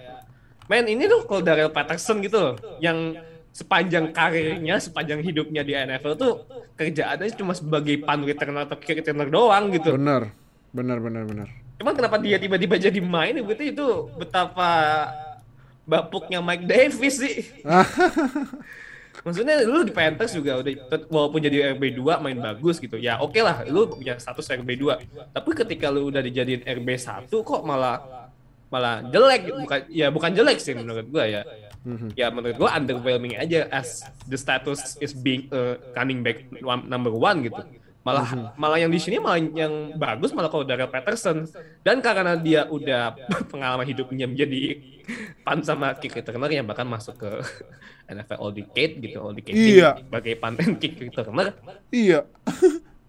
[0.66, 3.14] men ini tuh kalau Darrell Patterson gitu loh yang
[3.54, 6.42] sepanjang karirnya sepanjang hidupnya di NFL tuh
[6.74, 10.34] kerjaannya cuma sebagai punt returner atau kick returner doang gitu Bener.
[10.74, 11.48] Bener bener bener.
[11.78, 14.70] cuman kenapa dia tiba-tiba jadi main berarti itu betapa
[15.86, 17.46] bapuknya Mike Davis sih
[19.24, 20.72] Maksudnya lu di Panthers juga udah
[21.08, 23.00] walaupun jadi RB2 main bagus gitu.
[23.00, 25.00] Ya oke lah, lu punya status RB2.
[25.32, 28.04] Tapi ketika lu udah dijadiin RB1 kok malah
[28.68, 31.40] malah jelek bukan ya bukan jelek sih menurut gua ya.
[32.16, 36.48] Ya menurut gua underwhelming aja as the status is being a running back
[36.84, 37.60] number one gitu.
[38.04, 41.48] Malah malah yang di sini malah yang bagus malah kalau Darrell Patterson
[41.80, 43.16] dan karena dia udah
[43.52, 44.76] pengalaman hidupnya menjadi
[45.40, 47.30] pan sama kick returner yang bahkan masuk ke
[48.12, 50.04] NFL All Decade gitu All Decade Iya.
[50.04, 51.56] sebagai panten kick returner
[51.88, 52.28] Iya.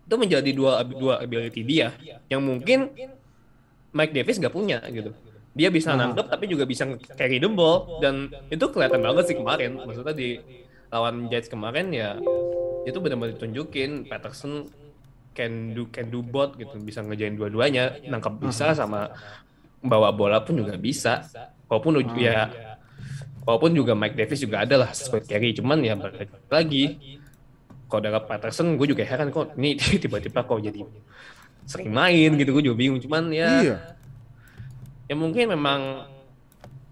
[0.06, 1.92] itu menjadi dua dua ability dia
[2.28, 2.92] yang mungkin
[3.92, 5.12] Mike Davis nggak punya gitu
[5.56, 6.84] dia bisa nangkep tapi juga bisa
[7.15, 7.98] carry the ball.
[7.98, 8.15] Dan
[8.48, 9.80] itu kelihatan banget sih kemarin.
[9.80, 10.38] Maksudnya di
[10.88, 12.20] lawan Jets kemarin ya
[12.84, 14.06] itu benar-benar ditunjukin.
[14.06, 14.68] Patterson
[15.32, 16.76] can do can do both gitu.
[16.78, 17.96] Bisa ngejain dua-duanya.
[18.04, 19.15] Nangkep bisa sama
[19.80, 21.24] bawa bola pun juga bisa.
[21.65, 22.52] Walaupun uj- ya
[23.41, 25.56] walaupun juga Mike Davis juga ada lah split carry.
[25.56, 27.00] Cuman ya balik lagi
[27.86, 30.84] kalau ada Patterson gue juga heran kok ini tiba-tiba kok jadi
[31.63, 32.52] sering main gitu.
[32.52, 33.00] Gue juga bingung.
[33.00, 33.78] Cuman ya Iya.
[35.06, 36.10] Ya mungkin memang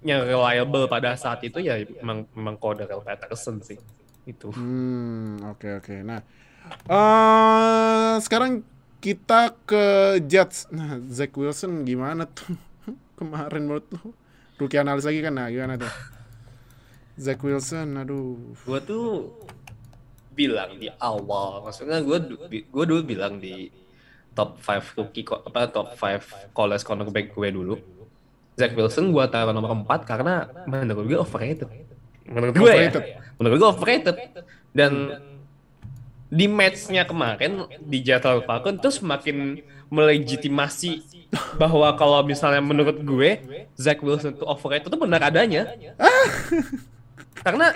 [0.04, 3.80] yang reliable pada saat itu ya memang memang Cordell Patterson sih
[4.24, 5.96] itu Hmm, oke oke.
[6.00, 6.24] Nah,
[6.88, 8.64] eh sekarang
[9.04, 9.84] kita ke
[10.24, 10.72] Jets.
[10.72, 12.56] Nah, Zach Wilson gimana tuh
[13.20, 14.16] kemarin menurut lu?
[14.56, 15.92] Rookie analis lagi kan, nah gimana tuh?
[17.20, 18.56] Zach Wilson, aduh.
[18.64, 19.36] gue tuh
[20.34, 22.18] bilang di awal maksudnya gue
[22.50, 23.70] gue dulu bilang di
[24.34, 27.78] top 5 rookie apa top 5 college cornerback gue dulu
[28.54, 31.70] Zach Wilson gue taruh nomor 4 karena menurut gue overrated.
[32.30, 32.90] Menurut gue ya?
[33.42, 34.16] menurut gue overrated.
[34.74, 35.22] Dan
[36.34, 39.62] di matchnya kemarin di Seattle Falcon tuh semakin
[39.94, 41.06] melegitimasi
[41.62, 43.42] bahwa kalau misalnya menurut gue
[43.78, 45.74] Zach Wilson tuh overrated itu benar adanya.
[47.42, 47.74] Karena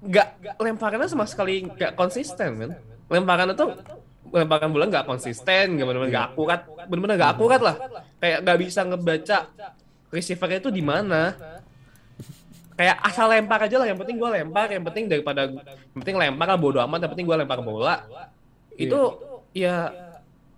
[0.00, 2.70] nggak lemparannya sama sekali nggak konsisten kan
[3.12, 3.76] lemparannya tuh
[4.30, 6.60] lemparan bola nggak konsisten nggak benar-benar nggak akurat.
[6.86, 7.76] Benar-benar nggak akurat lah.
[8.22, 9.38] Kayak nggak bisa ngebaca
[10.10, 11.22] receivernya itu di mana.
[12.78, 16.48] Kayak asal lempar aja lah yang penting gue lempar yang penting daripada yang penting lempar
[16.48, 17.96] lah bodo amat yang penting gue lempar bola.
[18.72, 19.20] Itu
[19.52, 19.92] ya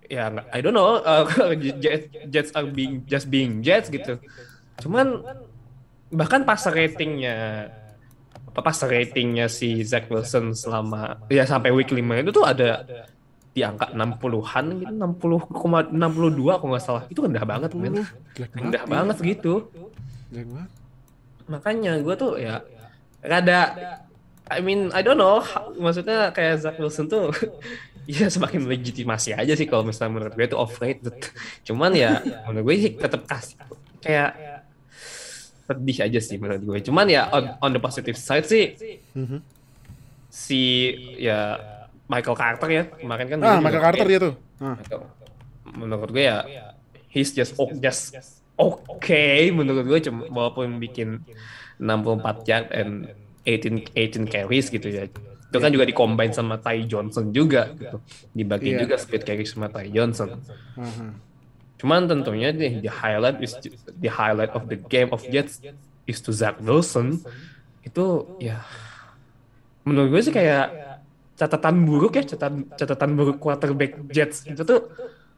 [0.07, 1.25] ya nggak I don't know uh,
[1.83, 4.21] Jets, Jets are being just being Jets gitu.
[4.79, 5.19] Cuman
[6.13, 7.67] bahkan pas ratingnya
[8.53, 12.85] apa pas ratingnya si Zach Wilson selama ya sampai week 5 itu tuh ada
[13.53, 15.93] di angka 60-an gitu 60,62
[16.57, 17.03] kalau nggak salah.
[17.07, 18.01] Itu rendah banget men.
[18.33, 19.69] Rendah banget gitu.
[20.33, 20.71] Jelek banget.
[21.43, 22.63] makanya gue tuh ya
[23.19, 23.59] rada
[24.47, 25.43] I mean I don't know
[25.75, 27.35] maksudnya kayak Zach Wilson tuh
[28.09, 31.15] ya semakin legitimasi aja sih kalau misalnya menurut gue itu overrated.
[31.63, 33.59] Cuman ya menurut gue sih tetap kasih
[33.99, 34.31] kayak
[35.63, 38.75] pedih aja sih menurut gue cuman ya on, on the positive side sih
[39.15, 39.39] Mhm.
[40.27, 40.61] si
[41.19, 41.55] ya
[42.05, 44.33] Michael Carter ya kemarin kan Ah, dia Michael juga- Carter dia tuh.
[44.59, 44.75] Ah.
[45.73, 46.37] menurut gue ya
[47.07, 48.13] he's just oh, just
[48.55, 51.23] oke menurut gue cuma walaupun bikin
[51.77, 53.09] 64 yard and
[53.43, 55.07] 18 18 carries gitu ya.
[55.07, 58.01] itu kan juga dikombin sama Ty Johnson juga gitu.
[58.31, 58.79] Dibagi Iya.
[58.81, 60.41] juga speed carry sama Ty Johnson.
[61.77, 63.53] Cuman tentunya nih the highlight is
[63.93, 65.59] the highlight of the game of Jets
[66.03, 67.21] is to Zach Wilson.
[67.81, 68.65] Itu ya
[69.83, 70.92] menurut gue sih kayak
[71.43, 74.87] catatan buruk ya catatan catatan buruk quarterback Jets itu tuh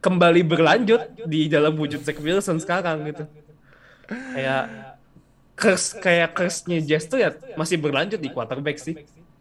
[0.05, 3.25] kembali berlanjut di dalam wujud Zach Wilson sekarang gitu
[4.05, 4.63] kayak
[5.57, 8.95] curse kayak curse-nya Jets tuh ya masih berlanjut di quarterback sih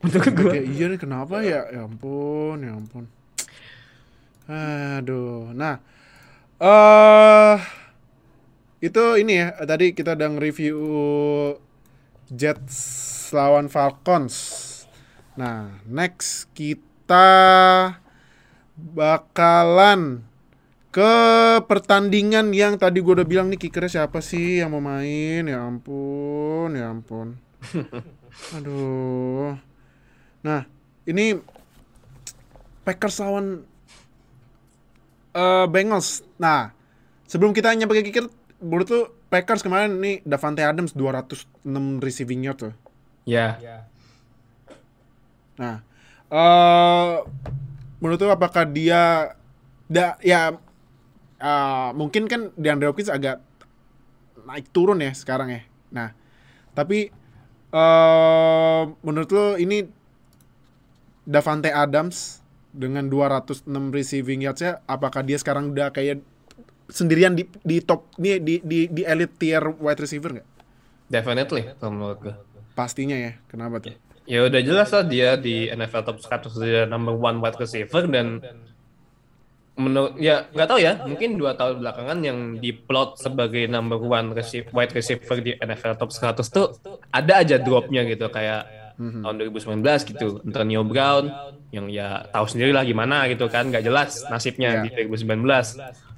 [0.05, 1.61] menurut gue Kayak iya nih kenapa ya?
[1.73, 3.05] Ya ampun, ya ampun.
[4.49, 5.49] Aduh.
[5.57, 5.81] Nah,
[6.61, 7.57] eh
[8.85, 10.79] itu ini ya, tadi kita udah nge-review
[12.29, 12.77] Jets
[13.33, 14.37] lawan Falcons.
[15.35, 17.27] Nah, next kita
[18.75, 20.23] bakalan
[20.95, 21.15] ke
[21.67, 25.43] pertandingan yang tadi gue udah bilang nih kickernya siapa sih yang mau main?
[25.43, 27.35] Ya ampun ya ampun.
[28.55, 29.59] Aduh.
[30.47, 30.71] Nah
[31.03, 31.35] ini
[32.87, 33.67] Packers lawan
[35.35, 36.23] eh, Bengals.
[36.39, 36.71] Nah
[37.27, 38.31] sebelum kita nyampe ke kicker
[38.63, 41.67] menurut tuh Packers kemarin nih Davante Adams 206
[41.99, 42.75] receiving yard tuh.
[43.27, 43.59] Ya
[45.61, 45.83] Nah,
[46.33, 47.15] eh
[48.03, 49.35] menurut lu apakah dia
[49.87, 50.57] da, ya
[51.39, 53.41] eh, mungkin kan DeAndre Hopkins agak
[54.45, 55.63] naik turun ya sekarang ya.
[55.95, 56.09] Nah,
[56.75, 57.11] tapi
[57.75, 59.87] eh menurut lu ini
[61.25, 63.65] Davante Adams dengan 206
[63.95, 66.21] receiving yards-nya apakah dia sekarang udah kayak
[66.91, 70.49] sendirian di di top nih di di di elite tier wide receiver nggak?
[71.09, 72.35] definitely kalau menurut gue
[72.75, 73.39] Pastinya ya.
[73.47, 73.95] Kenapa tuh?
[74.25, 78.41] Ya udah jelas lah dia di NFL top 100 dia number one wide receiver dan
[79.75, 84.71] menurut ya nggak tahu ya mungkin dua tahun belakangan yang diplot sebagai number one receive,
[84.71, 86.79] wide receiver di NFL top 100 tuh
[87.11, 89.83] ada aja dropnya gitu kayak tahun 2019
[90.15, 91.27] gitu Antonio Brown
[91.75, 95.11] yang ya tahu sendiri lah gimana gitu kan nggak jelas nasibnya Iya.
[95.11, 95.43] di 2019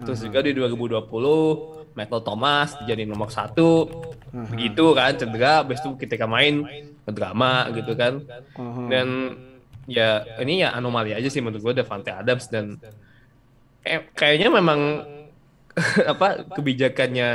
[0.04, 3.88] terus juga di 2020 Michael Thomas jadi nomor satu.
[4.30, 6.62] Begitu kan cedera habis itu ketika main
[7.04, 8.20] drama gitu kan.
[8.52, 8.82] Aha.
[8.86, 9.08] dan
[9.86, 12.76] ya ini ya anomali aja sih menurut gue Davante Adams dan
[13.80, 14.80] kayak- kayaknya memang
[16.12, 17.28] apa kebijakannya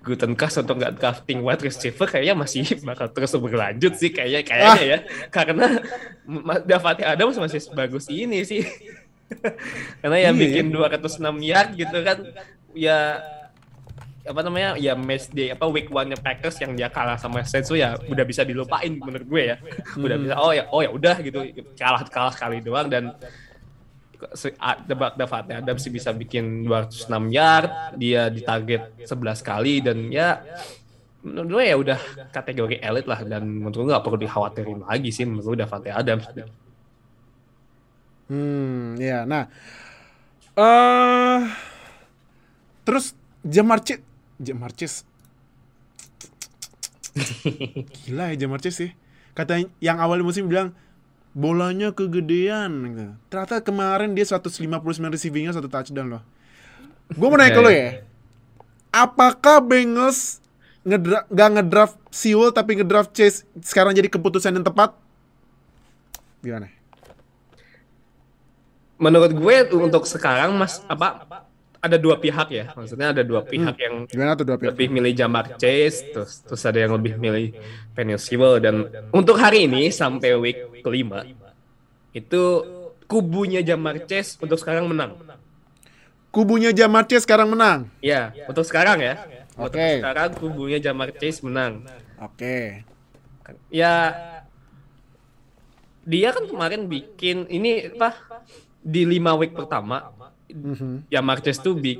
[0.00, 4.98] Gutenkast untuk nggak drafting wide receiver kayaknya masih bakal terus berlanjut sih kayaknya kayaknya ya.
[5.28, 5.80] Karena
[6.62, 8.66] Davante Adams masih bagus ini sih.
[10.02, 10.28] Karena ya Iya.
[10.28, 10.36] ya.
[10.36, 12.18] bikin 206 yard gitu kan
[12.74, 13.16] ya
[14.22, 17.66] apa namanya ya match day apa week one nya Packers yang dia kalah sama Saints
[17.66, 19.56] tuh ya udah bisa dilupain menurut gue ya.
[19.94, 21.42] Udah bisa oh ya oh ya udah gitu
[21.74, 23.10] kalah kalah sekali doang dan
[24.32, 27.66] se- a- Deva- Davante Adams sih bisa bikin 206 yard
[27.98, 29.10] dia ditarget 11
[29.42, 30.38] kali dan ya
[31.22, 31.98] menurut gue ya udah
[32.30, 36.26] kategori elit lah dan menurut gue nggak perlu dikhawatirin lagi sih menurut gue Davante Adams.
[38.30, 39.26] Hmm, ya.
[39.26, 39.44] Nah,
[40.54, 41.40] eh
[42.82, 44.02] terus Jamar Chase,
[44.40, 45.04] Jamar Chase,
[48.04, 48.90] Gila ya Jamar Chase sih.
[49.32, 50.72] Kata yang awal musim bilang
[51.32, 52.72] bolanya kegedean.
[52.92, 53.04] gitu.
[53.32, 54.80] Ternyata kemarin dia 159
[55.12, 56.22] receivingnya satu touchdown loh.
[57.12, 57.76] Gue mau nanya ke lo ya.
[57.76, 57.92] ya.
[58.92, 60.40] Apakah Bengals
[60.84, 64.96] ngedra gak ngedraft Sewell tapi ngedraft Chase sekarang jadi keputusan yang tepat?
[66.44, 66.68] Gimana?
[69.00, 71.48] Menurut gue untuk sekarang mas apa
[71.82, 72.64] ada dua pihak ya.
[72.78, 74.70] Maksudnya ada dua pihak yang Gimana tuh dua pihak?
[74.72, 77.58] lebih milih Jamar Chase, terus terus ada yang lebih milih
[77.90, 81.26] Penny Sewell dan untuk hari ini sampai week kelima
[82.14, 82.42] itu
[83.10, 85.18] kubunya Jamar Chase untuk sekarang menang.
[86.30, 87.90] Kubunya Jamar Chase sekarang menang.
[87.98, 89.18] Ya, untuk sekarang ya.
[89.58, 90.00] Untuk Oke.
[90.00, 91.82] sekarang kubunya Jamar Chase menang.
[92.22, 92.86] Oke.
[93.68, 94.14] Ya
[96.06, 98.42] dia kan kemarin bikin ini apa
[98.82, 100.10] di lima week pertama
[100.52, 101.08] Mhm.
[101.08, 101.98] ya Marquez tuh big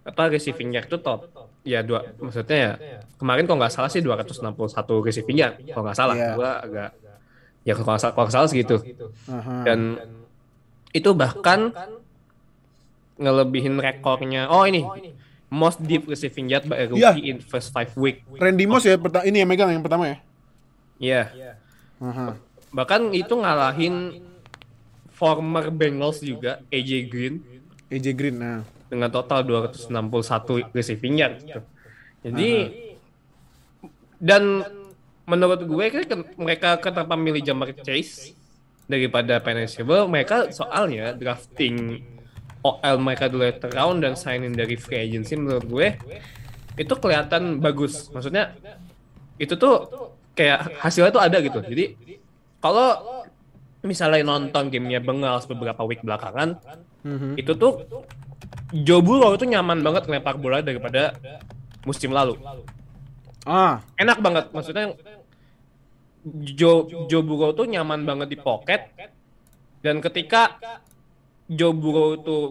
[0.00, 1.28] apa receiving yard tuh top
[1.60, 2.72] ya dua maksudnya ya
[3.14, 4.56] kemarin kalau nggak salah sih 261
[5.04, 6.32] receiving yard kalau nggak salah Iya.
[6.32, 6.90] gua agak
[7.60, 8.80] ya kalau nggak salah kalau salah segitu
[9.62, 10.00] dan
[10.90, 11.70] itu bahkan
[13.20, 14.82] ngelebihin rekornya oh ini
[15.52, 17.12] most deep receiving yard by a rookie Iya.
[17.20, 20.16] in first five week Randy Moss ya ini yang megang yang pertama ya.
[20.96, 21.22] ya
[22.00, 22.40] Aha.
[22.72, 24.24] bahkan itu ngalahin
[25.12, 27.34] former Bengals juga AJ Green
[27.90, 28.62] AJ Green nah.
[28.86, 31.62] dengan total 261 receiving yard gitu.
[32.24, 32.50] Jadi
[34.20, 34.62] dan
[35.26, 38.34] menurut gue kan mereka kenapa milih Jamar Chase
[38.90, 42.02] daripada Penetrable mereka soalnya drafting
[42.60, 45.88] OL mereka di later round dan signing dari free agency menurut gue
[46.76, 48.08] itu kelihatan bagus.
[48.12, 48.54] Maksudnya
[49.40, 49.88] itu tuh
[50.36, 51.60] kayak hasilnya tuh ada gitu.
[51.64, 51.96] Jadi
[52.60, 53.24] kalau
[53.80, 56.60] misalnya nonton gamenya Bengals beberapa week belakangan
[57.02, 57.36] Mhm.
[57.36, 57.84] itu tuh
[58.70, 61.16] Joe Burrow itu nyaman banget ngelempar bola daripada
[61.82, 62.38] musim lalu.
[63.42, 64.94] Ah, Enak banget, maksudnya
[66.54, 68.92] Joe Joe Burrow tuh nyaman banget di pocket
[69.80, 70.60] dan ketika
[71.48, 72.42] Joe Burrow tuh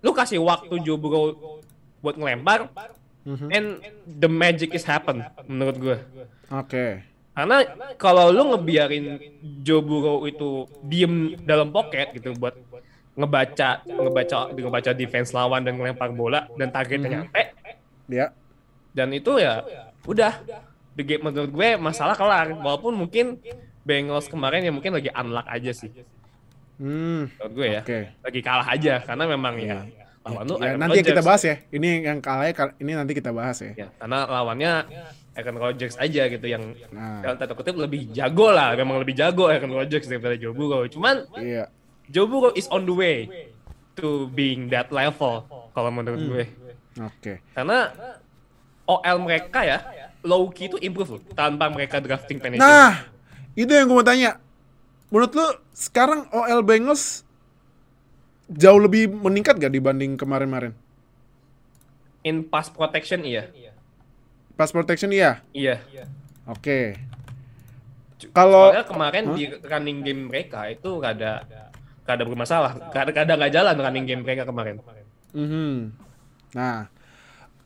[0.00, 1.58] lu kasih waktu Joe Burrow
[2.00, 2.70] buat ngelempar
[3.20, 3.48] Mhm.
[3.52, 3.66] and
[4.06, 5.96] the magic is happen menurut gue.
[6.48, 6.86] oke.
[7.30, 7.56] Karena
[7.94, 9.20] kalau lu ngebiarin
[9.60, 12.56] Joe Burrow itu diem dalam pocket gitu buat
[13.20, 17.42] ngebaca ngebaca ngebaca defense lawan dan ngelempar bola dan targetnya nyampe
[18.08, 18.32] Ya.
[18.90, 19.62] dan itu ya
[20.02, 20.40] udah
[20.92, 23.38] the game menurut gue masalah kelar walaupun mungkin
[23.80, 25.92] Bengals kemarin ya mungkin lagi unluck aja sih
[26.76, 27.28] Hmm.
[27.30, 28.00] menurut gue ya Oke.
[28.18, 29.84] lagi kalah aja karena memang ya
[30.20, 31.56] lawan lu Ya, Aaron nanti kita bahas ya.
[31.68, 33.72] Ini yang kalahnya kal- ini nanti kita bahas ya.
[33.74, 34.72] ya karena lawannya
[35.32, 39.46] Aaron Rodgers aja gitu yang Nah, dalam tanda kutip lebih jago lah memang lebih jago
[39.46, 41.68] Aaron Rodgers daripada Joe Burrow cuman iya.
[42.10, 43.50] Burrow is on the way
[43.98, 46.44] to being that level kalau menurut gue.
[46.98, 47.38] Oke.
[47.54, 47.94] Karena
[48.90, 49.78] OL mereka ya
[50.26, 52.60] low key itu improve loh tanpa mereka drafting penalty.
[52.60, 53.06] Nah,
[53.54, 54.36] itu yang gue mau tanya.
[55.10, 57.26] Menurut lu sekarang OL Bengals
[58.50, 60.74] jauh lebih meningkat gak dibanding kemarin-kemarin?
[62.26, 63.48] In pass protection iya.
[64.58, 65.40] Pass protection iya.
[65.54, 65.80] Iya.
[66.46, 66.98] Oke.
[68.36, 71.48] Kalau Soalnya kemarin di running game mereka itu kada
[72.10, 72.90] kada bermasalah.
[72.90, 74.82] Kada kada nggak jalan running game mereka kemarin.
[75.30, 75.94] Mhm.
[76.58, 76.90] Nah,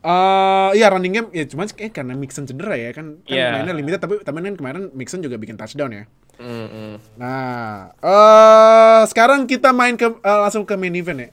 [0.05, 3.49] eh iya running game ya cuman kayak karena Mixon cedera ya kan, kan Iya.
[3.57, 6.05] mainnya limited tapi tapi kan kemarin Mixon juga bikin touchdown ya.
[6.37, 6.95] Mm, mm.
[7.17, 11.31] Nah, eh sekarang kita main ke eh, langsung ke main event ya.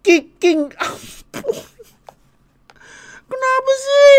[0.00, 0.72] Kicking.
[3.30, 4.16] Kenapa sih?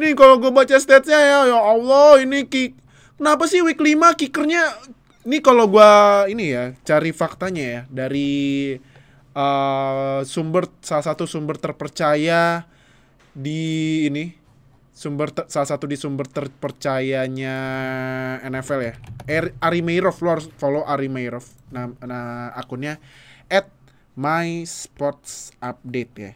[0.00, 2.72] Nih kalau gue baca statsnya ya, ya Allah ini kick.
[3.20, 4.64] Kenapa sih week 5 kickernya?
[5.30, 8.74] Ini kalau gua ini ya cari faktanya ya dari
[9.30, 12.66] eh, sumber salah satu sumber terpercaya
[13.30, 14.34] di ini
[14.90, 17.56] sumber ter- salah satu di sumber terpercayanya
[18.42, 18.94] NFL ya.
[19.30, 21.46] Er, Ari Meirov lo harus follow Ari Meirov.
[21.70, 22.98] Nah, nah akunnya
[23.46, 23.70] at
[24.18, 26.32] my sports update ya.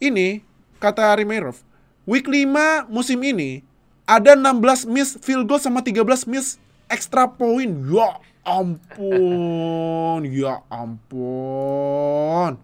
[0.00, 0.40] Ini
[0.80, 1.60] kata Ari Meirov,
[2.08, 3.60] week 5 musim ini
[4.08, 6.56] ada 16 miss field goal sama 13 miss
[6.94, 7.74] extra point.
[7.90, 12.54] Ya ampun, ya ampun.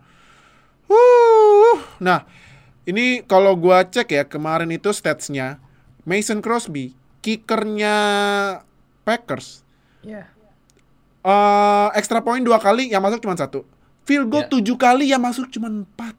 [0.86, 1.76] Huh.
[1.98, 2.26] Nah,
[2.86, 5.58] ini kalau gua cek ya kemarin itu statsnya
[6.02, 7.94] Mason Crosby, kickernya
[9.02, 9.62] Packers,
[10.02, 10.26] Iya.
[11.20, 13.64] eh extra point dua kali yang masuk cuma satu,
[14.04, 14.50] field goal Ya.
[14.50, 16.14] tujuh kali yang masuk cuma empat.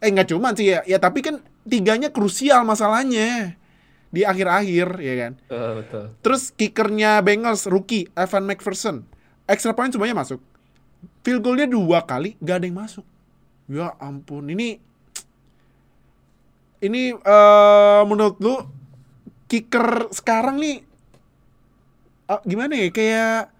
[0.00, 3.56] Eh nggak cuma sih ya, ya tapi kan tiganya krusial masalahnya
[4.14, 5.32] di akhir-akhir ya kan.
[5.50, 6.04] Betul, betul.
[6.22, 9.02] Terus kickernya Bengals rookie Evan McPherson,
[9.50, 10.38] extra point semuanya masuk.
[11.26, 13.02] Field goalnya dua kali, gak ada yang masuk.
[13.66, 14.78] Ya ampun, ini
[16.84, 18.60] ini eh menurut lu
[19.48, 20.84] kicker sekarang nih
[22.28, 23.52] ah, gimana ya kayak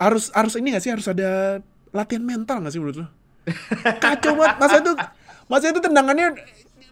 [0.00, 1.60] harus harus ini gak sih harus ada
[1.94, 3.06] latihan mental gak sih menurut lu?
[4.02, 4.56] Kacau banget.
[4.58, 4.92] Masa itu
[5.46, 6.28] masa itu tendangannya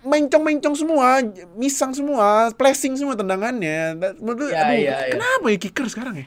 [0.02, 1.22] mencong-mencong semua,
[1.54, 3.94] misang semua, flashing semua tendangannya.
[4.18, 5.12] Menurut lu, Ya, aduh, ya, ya.
[5.14, 6.26] kenapa ya kicker sekarang ya?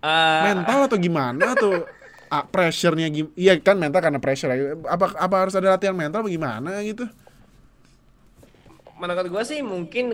[0.00, 1.86] Eh, Mental atau gimana tuh?
[2.30, 4.54] Ah, pressure-nya gim Iya kan mental karena pressure.
[4.54, 4.78] ya.
[4.86, 7.10] Apa apa harus ada latihan mental apa gimana gitu?
[9.00, 10.12] menurut gue sih mungkin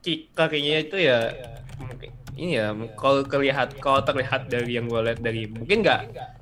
[0.00, 1.32] kickernya itu ya
[1.80, 6.00] mungkin ini ya kalau terlihat kalau terlihat dari yang gue lihat dari mungkin nggak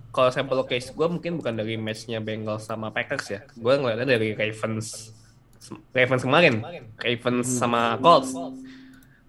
[0.09, 3.41] kalau sampel case gue mungkin bukan dari matchnya Bengals sama Packers ya.
[3.55, 5.13] Gue ngeliatnya dari Ravens
[5.93, 6.55] Ravens kemarin.
[6.97, 8.33] Ravens sama Colts.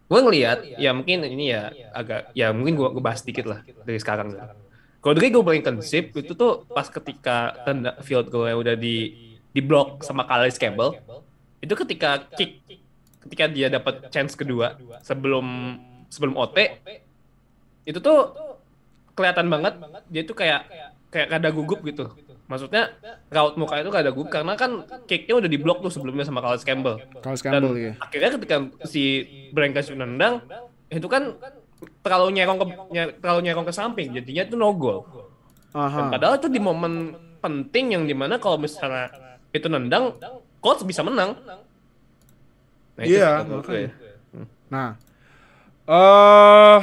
[0.09, 4.33] Gue ngelihat ya mungkin ini ya agak ya mungkin gue bahas dikit lah dari sekarang.
[4.99, 9.61] Kalau dari gue paling konsep itu tuh pas ketika tenda field goal udah di di
[9.63, 10.95] block sama Calais Campbell
[11.59, 12.63] itu ketika kick
[13.27, 15.75] ketika dia dapat chance kedua sebelum
[16.07, 16.57] sebelum OT
[17.83, 18.48] itu tuh
[19.19, 19.75] kelihatan banget
[20.07, 20.63] dia tuh kayak
[21.11, 22.07] kayak ada gugup gitu
[22.47, 22.95] maksudnya
[23.29, 27.03] raut muka itu ada gugup karena kan kicknya udah diblok tuh sebelumnya sama Calais Campbell
[27.19, 27.93] dan Campbell ya.
[27.99, 28.55] akhirnya ketika
[28.87, 29.03] si
[29.51, 30.41] Brankas nendang
[30.87, 31.35] itu kan
[32.01, 32.65] terlalu nyerong ke
[33.19, 35.03] terlalu nyerong ke samping jadinya itu no goal
[35.69, 36.09] dan Aha.
[36.09, 37.13] padahal itu di momen
[37.43, 39.13] penting yang di mana kalau misalnya
[39.53, 40.17] itu nendang
[40.63, 41.37] coach bisa menang
[42.97, 43.89] nah, Iya, makanya.
[43.89, 43.89] ya.
[44.69, 44.89] Nah,
[45.89, 46.79] eh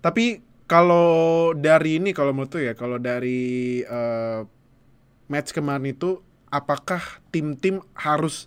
[0.00, 0.40] tapi
[0.70, 4.40] kalau dari ini kalau menurut tuh ya, kalau dari eh,
[5.26, 7.02] match kemarin itu apakah
[7.34, 8.46] tim-tim harus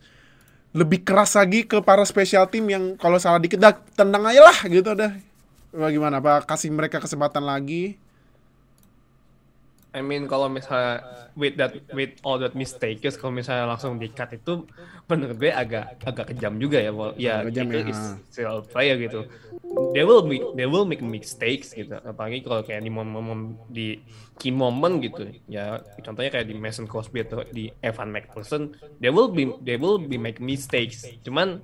[0.71, 4.57] lebih keras lagi ke para special team yang kalau salah dikit dah tendang aja lah
[4.71, 5.11] gitu dah.
[5.75, 6.23] Bagaimana?
[6.23, 7.99] Apa kasih mereka kesempatan lagi?
[9.93, 11.05] I mean kalau misalnya
[11.37, 14.65] with that with all that mistakes kalau misalnya langsung di cut itu
[15.05, 18.01] menurut gue agak agak kejam juga ya Wal- ya kejam itu ya, is
[18.33, 19.29] still player gitu.
[19.93, 21.93] They will make they will make mistakes gitu.
[22.01, 24.01] Apalagi kalau kayak di momen di
[24.41, 25.29] key moment gitu.
[25.45, 30.01] Ya contohnya kayak di Mason Crosby atau di Evan McPherson they will be they will
[30.01, 31.05] be make mistakes.
[31.21, 31.61] Cuman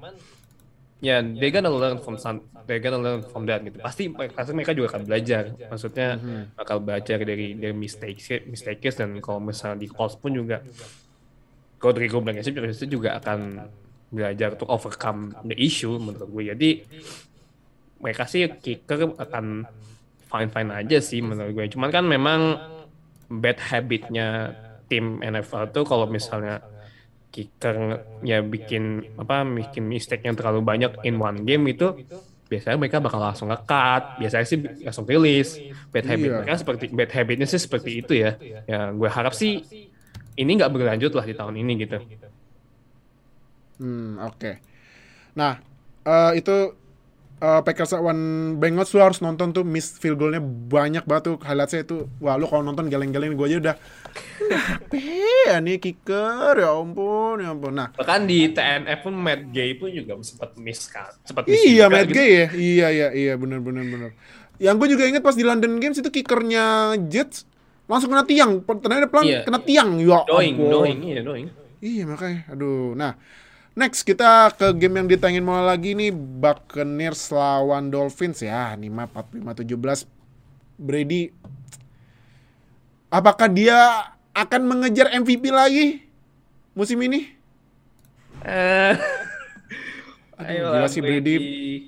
[1.00, 3.80] ya they gonna learn from some they gonna learn from that gitu.
[3.80, 5.56] Pasti pasti mereka juga akan belajar.
[5.56, 6.20] Maksudnya
[6.56, 10.60] bakal belajar dari dari mistakes mistakes dan kalau misalnya di calls pun juga
[11.80, 13.40] kalau dari gue bilang itu juga akan
[14.12, 16.70] belajar untuk overcome the issue menurut gue jadi
[18.04, 19.64] mereka sih kicker akan
[20.28, 22.60] fine fine aja sih menurut gue cuman kan memang
[23.32, 24.54] bad habitnya
[24.92, 26.60] tim NFL tuh kalau misalnya
[27.34, 27.76] kicker
[28.30, 28.84] ya bikin
[29.22, 31.86] apa bikin mistake yang terlalu banyak in one game itu
[32.52, 35.48] biasanya mereka bakal langsung nge-cut biasanya sih langsung rilis
[35.94, 36.36] bad habit Iya.
[36.38, 38.30] mereka seperti bad habitnya sih seperti itu ya
[38.70, 39.52] ya gue harap sih
[40.42, 41.96] ini nggak berlanjut lah di tahun ini gitu
[43.80, 44.48] Hmm, oke.
[45.40, 45.54] Nah,
[46.08, 46.52] eh, itu
[47.40, 48.20] eh, Packers lawan
[48.56, 51.98] Bengals lu harus nonton tuh miss field goalnya banyak banget tuh highlightsnya itu.
[52.20, 53.76] Wah, lu kalau nonton geleng-geleng gue aja udah
[55.46, 57.74] ya nih kicker ya ampun ya ampun.
[57.74, 61.86] Nah, bahkan di TNF pun Matt Gay pun juga sempat miss kan sempat miss iya
[61.86, 62.16] juga Matt gitu.
[62.18, 62.48] Gay ya.
[62.54, 64.12] Iya iya iya bener bener bener.
[64.60, 67.48] Yang gue juga inget pas di London Games itu kickernya Jets
[67.88, 68.62] langsung kena tiang.
[68.62, 69.40] Tenangnya pelan Iya.
[69.48, 69.90] kena tiang.
[69.98, 71.46] Ya doing doing iya doing
[71.80, 72.92] Iya makanya, aduh.
[72.92, 73.16] Nah,
[73.78, 80.08] next kita ke game yang ditayangin mulai lagi nih Buccaneers lawan Dolphins ya, 5 45
[80.08, 80.80] 17.
[80.80, 81.36] Brady
[83.12, 86.06] apakah dia akan mengejar MVP lagi
[86.78, 87.36] musim ini?
[88.46, 88.96] Eh,
[90.40, 91.36] Aduh, ayolah, gila sih Brady.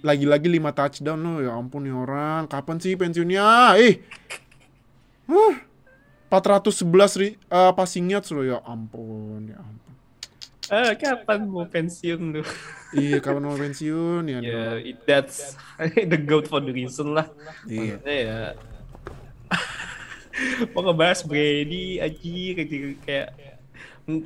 [0.03, 2.51] Lagi-lagi 5 touchdown loh, ya ampun nih orang.
[2.51, 3.79] Kapan sih pensiunnya?
[3.79, 4.03] Eh.
[5.31, 5.55] Huh.
[6.27, 9.59] 411 ri, eh, passing yards loh ya ampun, ya
[10.63, 12.43] Eh, kapan mau pensiun lu?
[12.91, 14.39] Iya, kapan mau pensiun ya?
[14.39, 15.57] Ya, it- that's
[16.11, 17.25] the goat for the reason lah.
[17.65, 17.97] Iya.
[17.97, 18.39] Maksudnya ya
[20.71, 22.15] mau ngebahas Brady aja
[22.55, 22.69] kayak
[23.01, 23.27] kayak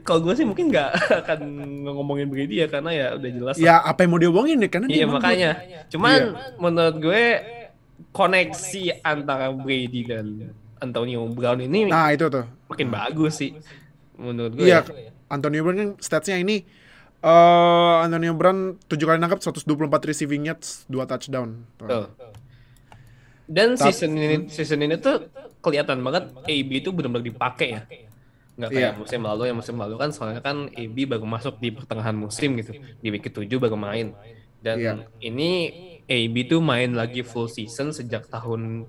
[0.02, 0.92] kalau gue sih mungkin nggak
[1.24, 1.40] akan
[1.88, 4.98] ngomongin Brady ya karena ya udah jelas Ya apa yang mau diomongin ya karena dia
[4.98, 5.52] Iya makanya.
[5.88, 6.56] Cuman Iya.
[6.58, 7.24] menurut gue
[8.12, 10.26] koneksi antara Brady dan
[10.78, 12.46] Antonio Brown ini Nah itu tuh.
[12.68, 13.52] makin bagus sih
[14.14, 14.66] menurut gue.
[14.66, 15.12] Iya, ya.
[15.28, 16.62] Antonio Brown kan statsnya ini
[17.20, 19.66] eh Antonio Brown 7 kali nangkap 124
[20.06, 21.66] receiving yards, 2 touchdown.
[21.76, 22.06] Tuh.
[23.46, 25.30] Dan Tap- season ini season ini tuh
[25.62, 27.82] kelihatan banget AB itu benar-benar dipakai ya.
[28.56, 28.98] Nggak kayak Iya.
[28.98, 32.74] musim lalu yang musim lalu kan soalnya kan AB baru masuk di pertengahan musim gitu.
[32.74, 34.14] Di week ke-7 baru main.
[34.62, 34.94] Dan Iya.
[35.20, 35.50] ini
[36.06, 38.86] AB tuh main lagi full season sejak tahun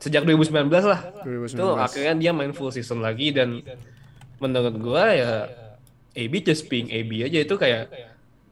[0.00, 1.00] sejak 2019 lah.
[1.24, 1.52] 2019.
[1.52, 3.60] Itu akhirnya dia main full season lagi dan
[4.38, 5.30] menurut gua ya
[6.18, 7.90] AB just being AB aja itu kayak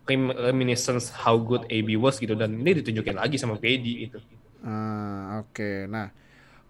[0.07, 4.19] rem- reminiscence how good AB was gitu dan ini ditunjukin lagi sama KD gitu.
[4.63, 5.91] Ah, oke.
[5.91, 6.11] Nah,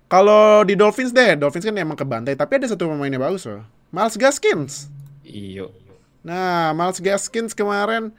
[0.09, 3.65] kalau di Dolphins deh, Dolphins kan emang kebantai, tapi ada satu pemainnya bagus loh.
[3.93, 4.89] Miles Gaskins.
[5.23, 5.73] Iyo.
[6.25, 8.11] Nah, Miles Gaskins kemarin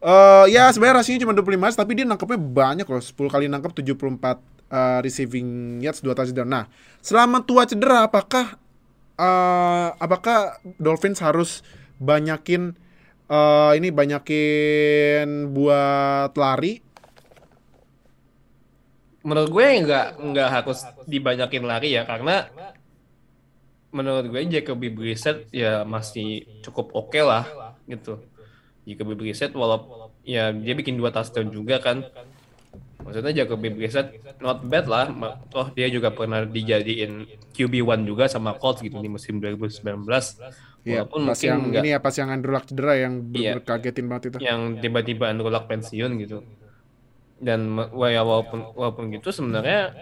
[0.00, 3.02] eh ya sebenarnya rasanya cuma 25 yards, tapi dia nangkepnya banyak loh.
[3.04, 4.40] 10 kali nangkep 74
[4.72, 6.48] eh, receiving yards 2 touchdown.
[6.48, 6.64] Nah,
[7.04, 8.56] selama tua cedera apakah
[9.20, 11.60] eh apakah Dolphins harus
[12.00, 12.72] banyakin
[13.28, 16.80] eh ini banyakin buat lari
[19.20, 22.48] Menurut gue nggak nggak harus dibanyakin lari ya karena
[23.92, 27.44] menurut gue Jacoby Brissett ya masih cukup oke lah
[27.84, 28.16] gitu.
[28.88, 32.00] Jacoby Brissett walaupun ya dia bikin dua touchdown juga kan.
[33.00, 35.06] Maksudnya Jacoby Brissett not bad lah.
[35.48, 39.80] Toh dia juga pernah dijadiin QB1 juga sama Colts gitu di musim 2019.
[40.80, 43.52] Ya, Walaupun pas mungkin yang nggak ini ya pas yang Andrew Luck cedera yang Iya.
[43.52, 44.36] bener kagetin banget itu.
[44.40, 46.40] yang tiba-tiba Andrew Luck pensiun gitu.
[47.36, 47.76] Dan
[48.08, 49.92] ya walaupun walaupun gitu sebenarnya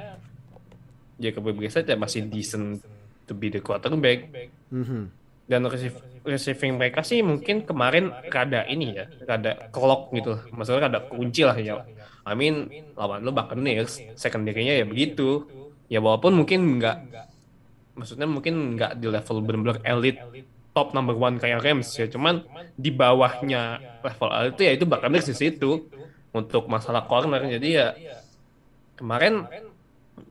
[1.19, 2.79] Jacoby Brissett ya masih decent
[3.27, 4.31] to be the quarterback.
[4.71, 5.11] Mhm.
[5.49, 10.37] Dan receive- receiving mereka sih mungkin kemarin rada ini ya, rada kelok gitu.
[10.53, 11.83] Maksudnya rada kunci lah ya.
[12.29, 15.49] I mean, lawan lu Buccaneers, secondary-nya ya begitu.
[15.89, 16.97] Ya walaupun mungkin nggak,
[17.97, 20.21] maksudnya mungkin nggak di level benar-benar elite
[20.77, 22.07] top number one kayak Rams ya.
[22.07, 22.45] Cuman
[22.77, 25.89] di bawahnya level elite ya itu Buccaneers di situ
[26.31, 27.41] untuk masalah corner.
[27.49, 27.97] Jadi ya
[28.95, 29.49] kemarin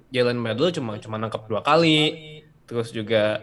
[0.07, 2.15] Jalen Medel cuma cuma nangkap dua kali,
[2.63, 3.41] terus juga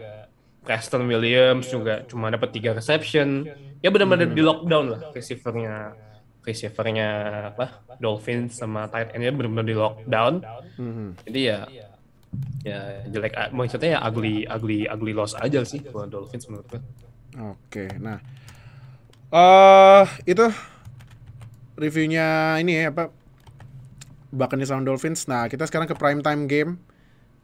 [0.65, 3.45] Preston Williams juga cuma dapat tiga reception.
[3.85, 5.93] Ya benar-benar di lockdown lah receivernya
[6.45, 7.09] receivernya
[7.51, 10.33] apa Dolphins sama tight endnya benar-benar di lockdown.
[10.77, 11.07] Mhm.
[11.25, 11.59] Jadi ya
[12.65, 12.79] ya
[13.09, 16.81] jelek maksudnya ya ugly ugly ugly loss aja sih buat Dolphins menurut gue.
[17.35, 18.23] Oke, nah,
[19.35, 20.47] eh itu
[21.75, 23.11] reviewnya ini ya apa?
[24.35, 25.27] Buccaneers lawan Dolphins.
[25.31, 26.71] Nah, kita sekarang ke prime time game.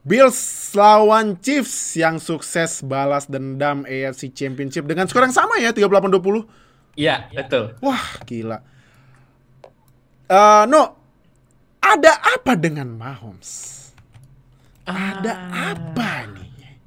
[0.02, 0.36] Bills
[0.74, 6.43] lawan Chiefs yang sukses balas dendam AFC Championship dengan skor yang sama ya 38-20.
[6.97, 7.78] Iya, betul.
[7.80, 8.66] Wah, gila.
[10.32, 10.96] Eh no,
[11.84, 13.52] ada apa dengan Mahomes?
[14.88, 16.80] Ada apa nih?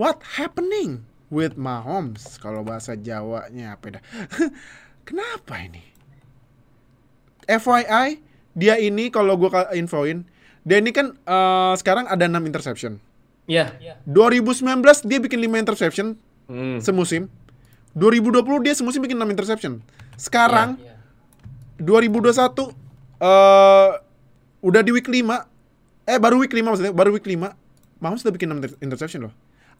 [0.00, 2.40] What happening with Mahomes?
[2.40, 4.02] Kalau bahasa Jawanya apa dah?
[5.08, 5.84] Kenapa ini?
[7.44, 8.24] FYI,
[8.56, 10.24] dia ini kalau gue infoin,
[10.64, 12.98] dia ini kan eh, sekarang ada 6 interception.
[13.46, 13.76] Iya.
[14.08, 14.64] 2019
[15.06, 16.78] dia bikin 5 interception Hmm.
[16.78, 17.26] semusim.
[17.98, 19.82] 2020 dia semusim bikin 6 interception.
[20.16, 20.78] Sekarang
[21.78, 22.72] 2021
[23.16, 23.90] eh
[24.60, 25.24] udah di week 5.
[26.06, 27.52] Eh baru week 5 maksudnya, baru week 5.
[27.96, 29.34] Mahomes udah bikin 6 inter- interception loh.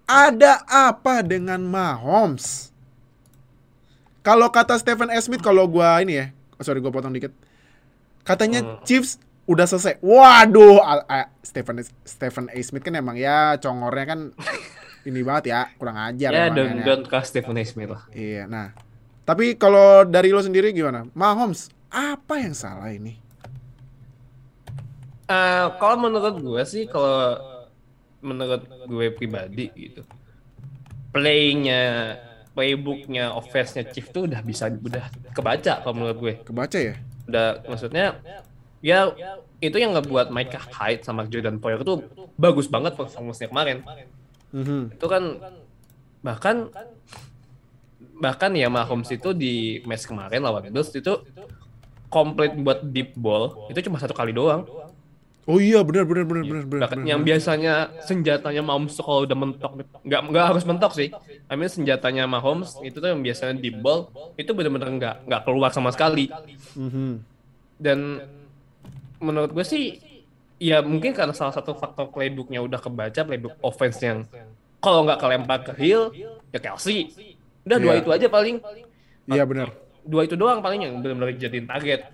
[0.04, 2.70] Ada apa dengan Mahomes?
[4.20, 5.18] Kalau kata Stephen A.
[5.18, 6.26] Smith kalau gua ini ya,
[6.56, 7.30] oh, sorry gua potong dikit.
[8.22, 10.02] Katanya Chiefs udah selesai.
[10.02, 12.58] Waduh, A- Stephen Stephen A.
[12.58, 14.20] Smith kan emang ya congornya kan
[15.08, 16.84] ini banget ya, kurang ajar Ya, don't, ya.
[16.84, 17.62] don't cast Stephen A.
[17.62, 18.02] Smith lah.
[18.10, 18.74] Iya, nah.
[19.22, 21.06] Tapi kalau dari lo sendiri gimana?
[21.12, 23.16] Mahomes, apa yang salah ini?
[25.26, 27.40] Eh, kalau menurut gue sih, kalau
[28.20, 30.04] menurut gue pribadi gitu,
[31.10, 32.14] playnya,
[32.52, 36.34] playbooknya, offense-nya Chief tuh udah bisa udah kebaca kalau menurut gue.
[36.44, 36.94] Kebaca ya?
[37.26, 38.20] Udah maksudnya
[38.84, 39.10] ya
[39.58, 42.04] itu yang ngebuat Micah Hyde sama Jordan Poyer tuh
[42.36, 43.80] bagus banget performance-nya kemarin.
[44.52, 44.94] Mhm.
[44.94, 45.40] Itu kan
[46.20, 46.68] bahkan
[48.16, 51.12] bahkan ya Mahomes itu di match kemarin lawan Eagles itu
[52.08, 54.64] komplit buat deep ball itu cuma satu kali doang.
[55.46, 56.88] Oh iya, benar benar benar benar benar.
[56.90, 61.14] Benar, yang biasanya senjatanya Mahomes tuh kalau udah mentok nggak nggak harus mentok sih.
[61.46, 65.70] I mean senjatanya Mahomes itu tuh yang biasanya deep ball itu benar-benar nggak nggak keluar
[65.70, 66.26] sama sekali.
[66.74, 67.22] Mhm.
[67.78, 67.98] Dan
[69.22, 70.02] menurut gue sih
[70.58, 74.26] ya mungkin karena salah satu faktor playbooknya udah kebaca playbook offense yang
[74.82, 76.10] kalau nggak kelempar ke Hill
[76.50, 77.14] ya Kelsey.
[77.62, 78.02] Udah dua Iya.
[78.02, 78.56] itu aja paling.
[79.30, 79.70] Iya benar.
[80.06, 82.06] Dua itu doang paling yang benar-benar jadiin target.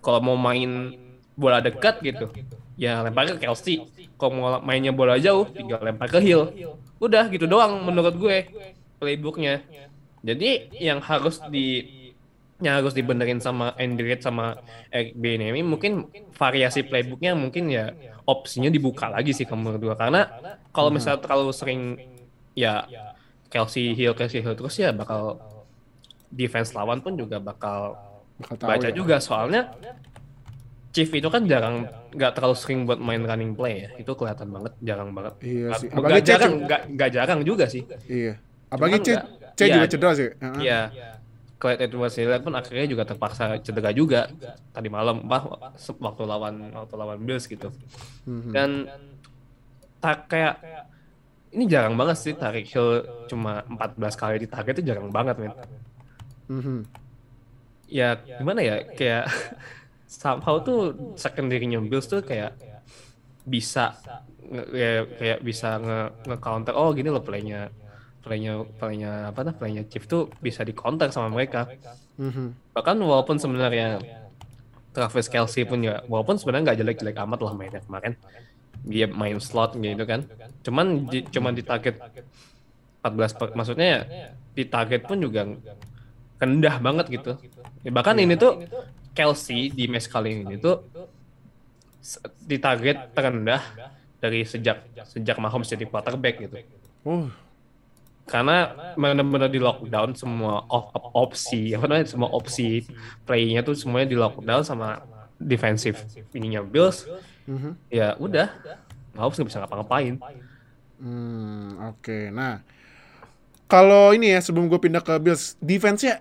[0.00, 0.96] Kalau mau main
[1.38, 2.32] bola dekat gitu,
[2.74, 3.84] ya lempar ke Kelsey.
[4.18, 6.50] Kalau mau mainnya bola jauh, tinggal lempar ke Hill.
[6.98, 8.48] Udah gitu doang menurut gue
[8.98, 9.62] playbooknya.
[10.26, 11.98] Jadi yang harus di
[12.58, 14.58] yang harus dibenerin sama Andy Reid sama
[14.90, 15.14] Eric
[15.62, 17.94] mungkin variasi playbooknya mungkin ya
[18.26, 20.26] opsinya dibuka lagi sih menurut gue karena
[20.74, 21.80] kalau misalnya terlalu sering
[22.58, 22.82] ya
[23.46, 25.38] Kelsey Hill Kelsey Hill terus ya bakal
[26.30, 27.96] defense lawan pun juga bakal
[28.38, 28.94] Bakal tahu baca ya.
[28.94, 29.72] juga soalnya
[30.88, 34.72] Chief itu kan jarang nggak terlalu sering buat main running play ya itu kelihatan banget
[34.80, 35.80] jarang banget Iya Nggak-
[36.16, 36.24] sih.
[36.24, 38.34] jarang nggak nggak jarang juga sih Iya.
[38.68, 39.74] Apalagi nggak- C Iya.
[39.74, 40.28] juga cedera sih.
[40.60, 40.80] Iya.
[41.58, 44.30] Clyde Edwards Helaire pun akhirnya juga terpaksa cedera juga
[44.70, 47.74] tadi malam apa waktu lawan waktu lawan Bills gitu.
[48.24, 48.50] Mhm.
[48.50, 48.70] Dan
[49.98, 50.54] tak kayak
[51.50, 52.90] ini jarang banget sih Tarik Hill
[53.26, 55.52] cuma 14 kali di target itu jarang banget men.
[56.48, 56.78] Mhm.
[57.88, 58.76] Ya gimana ya?
[58.90, 59.24] kayak
[60.08, 60.80] somehow tuh
[61.14, 62.52] secondary-nya Bills tuh kayak
[63.44, 63.96] bisa
[64.44, 66.72] nge- kayak, kayak bisa nge, nge-counter.
[66.72, 67.68] Oh gini loh playnya.
[68.20, 71.68] Playnya playnya apa nah playnya Chief tuh bisa di counter sama mereka.
[72.18, 72.74] Mhm.
[72.74, 74.02] bahkan walaupun sebenarnya
[74.90, 78.18] Travis Kelsey pun ya walaupun sebenarnya nggak jelek-jelek amat lah mainnya kemarin.
[78.82, 80.26] Dia main slot gitu kan.
[80.58, 81.96] cuman di, cuman di target
[83.00, 84.00] 14 per- maksudnya ya
[84.52, 85.46] di target pun juga
[86.38, 87.32] rendah banget gitu.
[87.82, 88.62] Ya, bahkan ini tuh
[89.14, 90.86] Kelsey di match kali ini tuh
[92.40, 93.62] di target terendah
[94.18, 96.56] dari sejak sejak Mahomes jadi quarterback gitu.
[97.06, 97.26] Oh,
[98.28, 102.84] karena benar-benar di lockdown semua op- op- opsi apa namanya semua opsi
[103.24, 105.02] playnya tuh semuanya di lockdown sama
[105.38, 106.02] defensif
[106.34, 107.06] ininya Bills.
[107.48, 107.72] Mhm.
[107.88, 108.52] ya udah.
[109.16, 110.14] Mahomes nggak bisa ngapa-ngapain.
[111.00, 112.28] Hmm, oke.
[112.28, 112.60] Nah,
[113.64, 116.20] kalau ini ya sebelum gue pindah ke Bills, defense-nya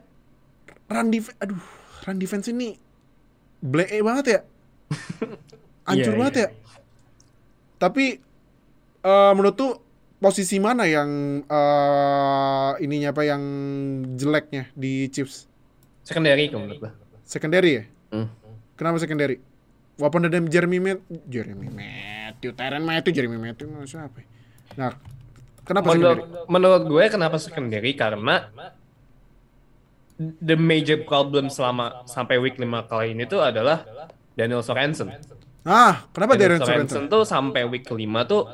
[0.88, 1.64] run defense, aduh,
[2.04, 2.76] run defense ini
[3.60, 4.40] black banget ya.
[5.88, 6.44] Hancur Iya, banget iya.
[6.44, 6.50] ya.
[7.78, 8.06] Tapi
[9.04, 9.74] eh menurut tuh
[10.18, 11.10] posisi mana yang
[11.44, 13.42] eh ininya apa yang
[14.16, 15.46] jeleknya di Chiefs?
[16.02, 16.92] secondary kalau menurut gua
[17.28, 17.84] Secondary ya?
[18.16, 18.32] Hmm.
[18.80, 19.44] Kenapa secondary?
[20.00, 24.24] Walaupun ada Jeremy Matt, Jeremy Matthew, Tyrann Matthew, Jeremy Matthew, siapa?
[24.24, 24.28] ya?
[24.78, 24.92] Nah,
[25.68, 26.24] kenapa secondary?
[26.24, 28.48] menurut, menurut gue kenapa secondary karena
[30.18, 33.86] the major problem selama sampai week 5 kali ini tuh adalah
[34.34, 35.13] Daniel Sorensen.
[35.61, 37.05] Ah, kenapa Darren Sorensen?
[37.05, 37.11] Sorensen?
[37.11, 38.49] tuh sampai week kelima tuh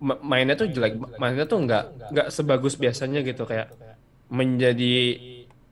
[0.00, 3.72] ma- mainnya tuh jelek, mainnya tuh nggak nggak sebagus biasanya gitu kayak
[4.28, 4.94] menjadi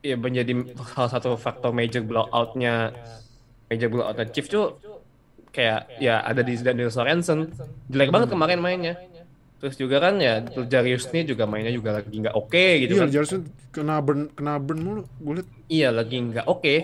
[0.01, 0.51] ya menjadi
[0.93, 2.93] salah satu faktor major blowoutnya
[3.69, 4.77] major blowoutnya Chief tuh
[5.53, 7.53] kayak ya ada di Daniel Sorensen.
[7.89, 8.97] Jelek banget kemarin mainnya
[9.57, 13.09] terus juga kan ya Jarius nih juga mainnya juga lagi nggak oke gitu Iya, kan
[13.09, 15.01] Jarson kena burn, kena burn mulu.
[15.17, 15.47] Gue liat.
[15.67, 16.75] iya lagi nggak oke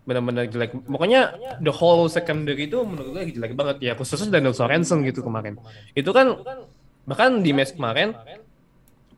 [0.00, 1.20] benar-benar jelek pokoknya
[1.58, 5.54] the whole secondary itu menurut gue lagi jelek banget ya khususnya Daniel Sorensen gitu kemarin
[5.94, 6.34] itu kan
[7.06, 8.10] bahkan di match kemarin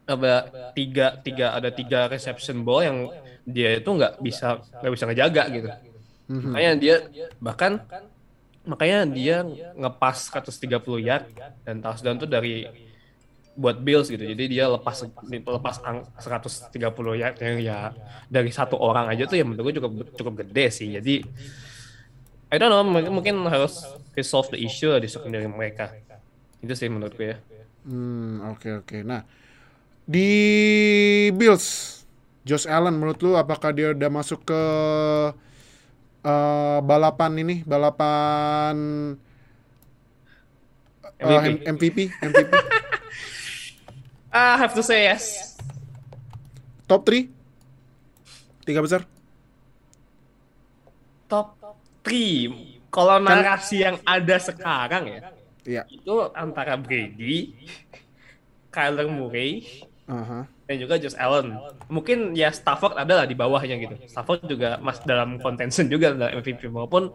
[0.04, 0.34] ada
[0.72, 2.98] tiga tiga ada tiga reception ball yang
[3.42, 5.68] dia itu nggak bisa nggak bisa ngejaga gitu
[6.22, 6.50] Mhm.
[6.50, 6.96] makanya dia
[7.38, 7.72] bahkan
[8.62, 9.36] makanya dia
[9.74, 11.26] ngepas 130 yard
[11.66, 12.66] dan touchdown tuh dari
[13.52, 14.24] buat Bills gitu.
[14.24, 17.78] Jadi dia lepas lepas ang- 130 yard yang ya
[18.32, 20.88] dari satu orang aja tuh ya menurut gue cukup cukup gede sih.
[20.96, 21.20] Jadi
[22.52, 23.80] I don't know mungkin, harus
[24.12, 25.88] resolve the issue di secondary mereka.
[26.60, 27.38] Itu sih menurut gue ya.
[27.88, 29.00] Hmm, oke oke.
[29.00, 29.24] Nah,
[30.04, 30.28] di
[31.32, 31.98] Bills,
[32.44, 34.62] Josh Allen menurut lu apakah dia udah masuk ke
[36.22, 38.76] eh, balapan ini, balapan
[41.18, 41.26] eh,
[41.66, 41.66] MVP.
[41.68, 42.52] MVP, MVP,
[44.32, 45.54] I have to say yes.
[46.86, 47.28] top 3?
[48.62, 49.02] Tiga besar?
[51.26, 51.56] Top
[52.04, 55.20] 3 kalau narasi yang ada sekarang ya
[55.62, 55.82] Iya.
[55.88, 57.54] itu antara Brady,
[58.68, 59.62] Kyler Murray,
[60.10, 60.44] Aha.
[60.66, 61.54] dan juga Josh Allen.
[61.86, 63.94] Mungkin ya Stafford adalah di bawahnya gitu.
[64.10, 67.14] Stafford juga mas dalam contention juga dalam MVP maupun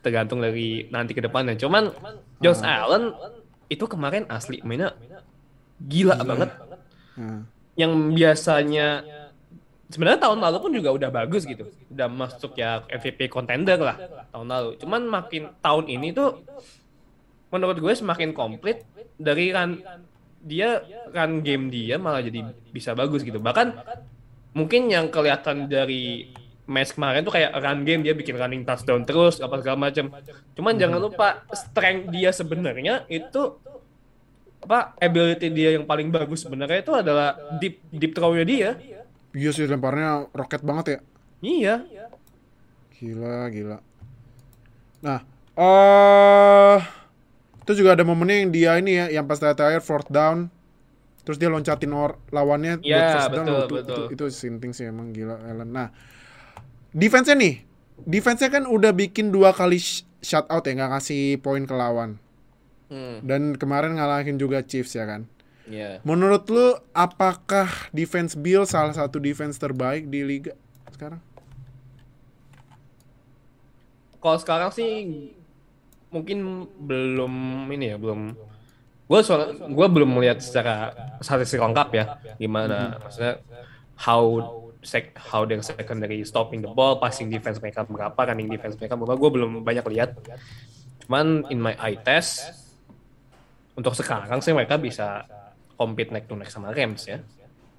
[0.00, 1.58] tergantung dari nanti ke depannya.
[1.58, 1.90] Cuman
[2.38, 3.12] Josh Allen
[3.66, 4.94] itu kemarin asli mainnya
[5.80, 6.50] gila banget.
[7.18, 7.42] Nah,
[7.74, 8.88] Yang biasanya
[9.90, 11.66] sebenarnya tahun lalu pun juga udah bagus gitu.
[11.90, 13.96] Udah masuk ya MVP contender lah
[14.30, 14.70] tahun lalu.
[14.78, 16.42] Cuman makin tahun ini tuh
[17.50, 18.86] menurut gue semakin komplit
[19.18, 19.82] dari run
[20.40, 20.80] dia
[21.12, 23.38] run game dia malah jadi bisa bagus gitu.
[23.38, 23.76] Bahkan
[24.56, 26.32] mungkin yang kelihatan dari
[26.70, 30.08] match kemarin tuh kayak run game dia bikin running touchdown terus apa segala macam.
[30.56, 33.58] Cuman jangan lupa strength dia sebenarnya itu
[34.60, 38.70] apa ability dia yang paling bagus sebenarnya itu adalah deep deep throw-nya dia.
[39.30, 40.98] Iya sih lemparnya roket banget ya.
[41.40, 41.74] Iya.
[43.00, 43.78] Gila, gila.
[45.00, 45.24] Nah,
[45.56, 46.99] eh
[47.70, 50.50] itu juga ada momennya yang dia ini ya, yang pas terakhir fourth down,
[51.22, 53.46] terus dia loncatin or lawannya buat Iya, first down.
[53.46, 54.04] betul, itu, betul.
[54.10, 55.70] itu, itu sinting sih emang gila Allen.
[55.70, 55.88] Nah,
[56.90, 57.54] defense-nya nih,
[58.04, 62.18] defense-nya kan udah bikin dua kali sh- shutout ya, nggak ngasih poin ke lawan.
[62.90, 65.30] Hmm, Dan kemarin ngalahin juga Chiefs ya kan.
[65.68, 66.02] iya.
[66.02, 70.52] Menurut lu, apakah defense Bill salah satu defense terbaik di liga
[70.90, 71.20] sekarang?
[74.20, 74.88] Kalau sekarang sih
[76.10, 76.38] mungkin
[76.76, 77.32] belum
[77.70, 78.34] ini ya, belum
[79.10, 82.04] gue soal gue belum melihat secara statistik lengkap ya
[82.36, 83.42] gimana maksudnya
[83.98, 84.22] how
[84.80, 89.12] sec, how their secondary stopping the ball, passing defense mereka berapa, running defense mereka berapa,
[89.12, 90.16] gue belum banyak lihat.
[91.04, 92.48] Cuman in my eye test
[93.76, 95.28] untuk sekarang sih mereka bisa
[95.76, 97.20] compete neck to neck sama Rams ya.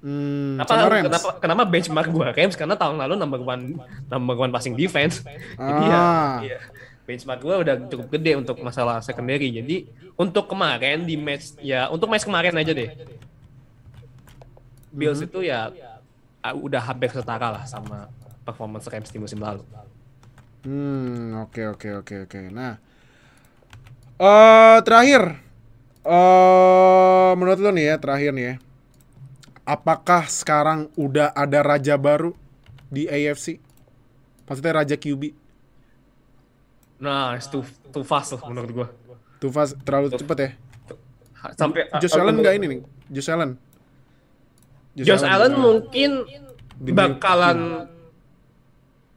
[0.02, 1.06] Hmm, Kenapa, Rams.
[1.10, 2.54] kenapa, kenapa benchmark gue Rams?
[2.54, 5.26] Karena tahun lalu number one number one passing defense.
[5.58, 6.38] Jadi ya, Ah.
[7.08, 9.50] Benchmark gue udah cukup gede untuk masalah secondary.
[9.52, 12.90] Jadi untuk kemarin di match ya untuk match kemarin aja deh.
[14.92, 15.28] Bills Mhm.
[15.28, 15.72] itu ya
[16.44, 18.10] ah, udah hampir setara lah sama
[18.44, 19.64] performance Rams di musim lalu.
[20.62, 22.40] Hmm, oke oke oke oke.
[22.54, 22.78] Nah,
[24.22, 25.42] eh terakhir,
[26.06, 28.56] eh menurut lo nih ya terakhir nih ya,
[29.66, 32.34] apakah sekarang udah ada raja baru
[32.94, 33.58] di AFC?
[34.46, 35.41] Maksudnya raja QB?
[37.02, 38.88] Nah, itu too, too fast loh menurut gue.
[39.38, 40.50] Tuh fast terlalu cepet ya.
[41.52, 42.80] Sampai Josh Allen nggak ini nih?
[43.10, 43.58] Josh Allen?
[44.94, 46.30] Josh Allen mungkin
[46.78, 47.90] Di- bakalan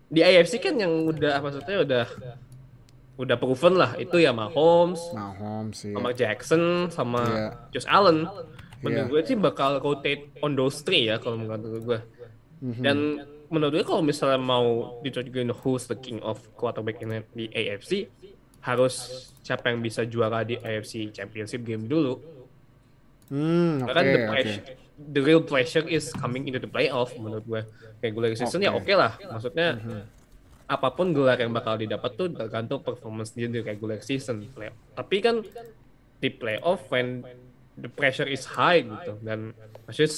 [0.06, 2.06] di AFC kan yang udah maksudnya udah
[3.14, 5.92] udah proven lah itu ya Mahomes, Mahomes sih.
[5.92, 7.48] sama Jackson, sama Iya.
[7.70, 8.24] Josh Allen.
[8.24, 8.80] Iya.
[8.80, 11.98] Menurut gue sih bakal rotate on those three ya kalau menurut gue.
[12.60, 12.80] Mhm.
[12.80, 12.98] Dan
[13.54, 18.10] menurut gue kalau misalnya mau ditunjukin who's the king of quarterback in di AFC
[18.64, 18.94] harus
[19.40, 22.18] siapa yang bisa juara di AFC Championship game dulu.
[23.30, 24.62] Hmm, oke Karena the pressure,
[24.96, 27.62] the real pressure is coming into the playoff menurut gue.
[28.02, 28.84] Regular season ya Oke.
[28.84, 29.80] oke lah, maksudnya
[30.64, 34.44] apa pun gelar yang bakal didapat tuh tergantung performance dia di regular season.
[34.52, 35.40] Play- Tapi kan
[36.20, 37.24] di playoff when
[37.76, 39.52] the pressure is high gitu dan
[39.84, 40.10] maksudnya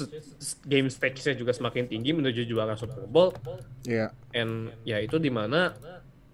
[0.64, 3.35] game stakes-nya juga semakin tinggi menuju juara Super Bowl
[3.83, 4.14] Iya.
[4.33, 5.75] and ya itu di mana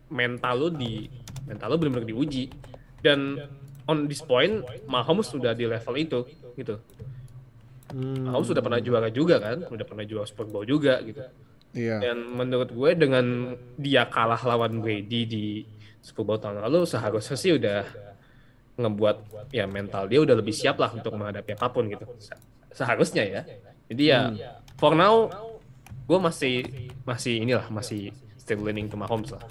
[0.09, 1.09] mental lu di
[1.45, 2.53] mental lu benar-benar diuji
[3.01, 3.41] dan
[3.85, 6.21] on this point Mahomes sudah di level itu
[6.55, 6.77] gitu
[7.93, 11.21] Hmm, Mahomes sudah pernah juara juga kan, udah pernah juara Super Bowl juga gitu.
[11.77, 12.01] iya.
[12.01, 15.45] Dan menurut gue dengan dia kalah lawan Brady di
[16.01, 17.85] Super Bowl tahun lalu seharusnya sih udah
[18.81, 19.17] ngebuat
[19.53, 22.09] ya mental dia udah lebih siap lah untuk menghadapi apa pun gitu.
[22.73, 23.41] Se- Seharusnya ya.
[23.87, 24.21] Jadi ya
[24.77, 25.29] for now
[26.03, 26.65] gue masih
[27.05, 29.45] masih inilah masih still leaning to Mahomes lah.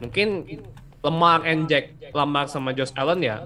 [0.00, 0.46] Mungkin
[1.00, 3.44] Lamar and Jack, Lamar sama Josh Allen ya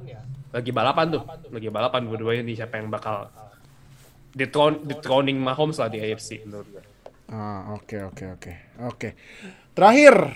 [0.54, 3.26] lagi balapan tuh, lagi balapan berdua nih siapa yang bakal
[4.30, 6.82] dethrone, dethroning Mahomes lah di AFC menurut gue.
[7.30, 8.52] Ah, oke oke oke.
[8.86, 9.08] Oke.
[9.74, 10.30] Terakhir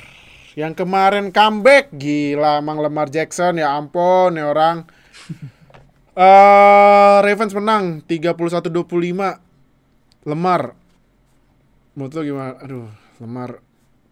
[0.59, 4.89] yang kemarin comeback gila Mang Lemar Jackson ya ampun ya orang.
[6.19, 9.39] Eh Ravens menang 31-25.
[10.27, 10.75] Lemar.
[11.95, 12.59] Menurut lo gimana?
[12.59, 13.63] Aduh, Lemar.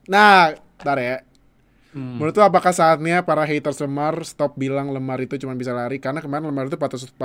[0.06, 1.16] Nah, ntar ya.
[1.90, 2.22] Hmm.
[2.22, 6.22] Menurut lo apakah saatnya para haters Lemar stop bilang Lemar itu cuma bisa lari karena
[6.22, 7.18] kemarin Lemar itu 442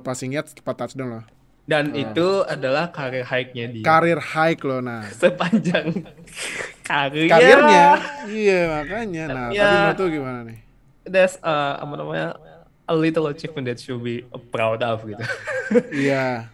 [0.00, 1.24] passing yards, 4 touchdown loh.
[1.64, 3.84] Dan itu adalah karir high-nya dia.
[3.86, 5.00] Karir high loh nah.
[5.22, 6.04] Sepanjang
[6.82, 7.32] karirnya.
[7.32, 7.86] karirnya
[8.28, 9.64] iya makanya nah Ya.
[9.64, 10.58] tapi menurut lu gimana nih
[11.04, 12.36] That's uh, apa namanya
[12.84, 15.24] a little achievement that should be proud of gitu.
[16.04, 16.48] iya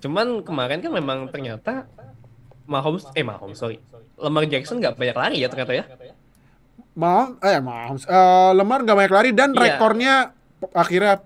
[0.00, 1.84] Cuman kemarin kan memang ternyata
[2.64, 3.76] Mahomes, eh Mahomes sorry,
[4.16, 5.84] Lamar Jackson nggak banyak lari ya ternyata ya.
[6.90, 9.62] mau eh mau eh, lemar nggak banyak lari dan Iya.
[9.78, 10.14] rekornya
[10.72, 11.22] akhirnya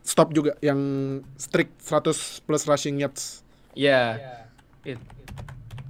[0.00, 0.78] stop juga yang
[1.34, 3.42] strict 100 plus rushing yards
[3.74, 4.14] Ya,
[4.82, 5.02] it-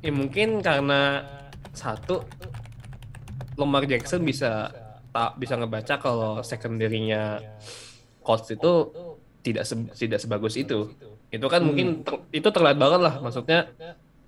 [0.01, 1.23] ya mungkin karena
[1.71, 2.25] satu
[3.55, 4.73] Lamar Jackson bisa
[5.17, 7.41] tak bisa ngebaca kalau secondary-nya
[8.21, 8.93] Colts itu
[9.41, 10.93] tidak se- tidak sebagus itu.
[11.33, 13.73] Itu kan mungkin ter- itu terlihat banget lah maksudnya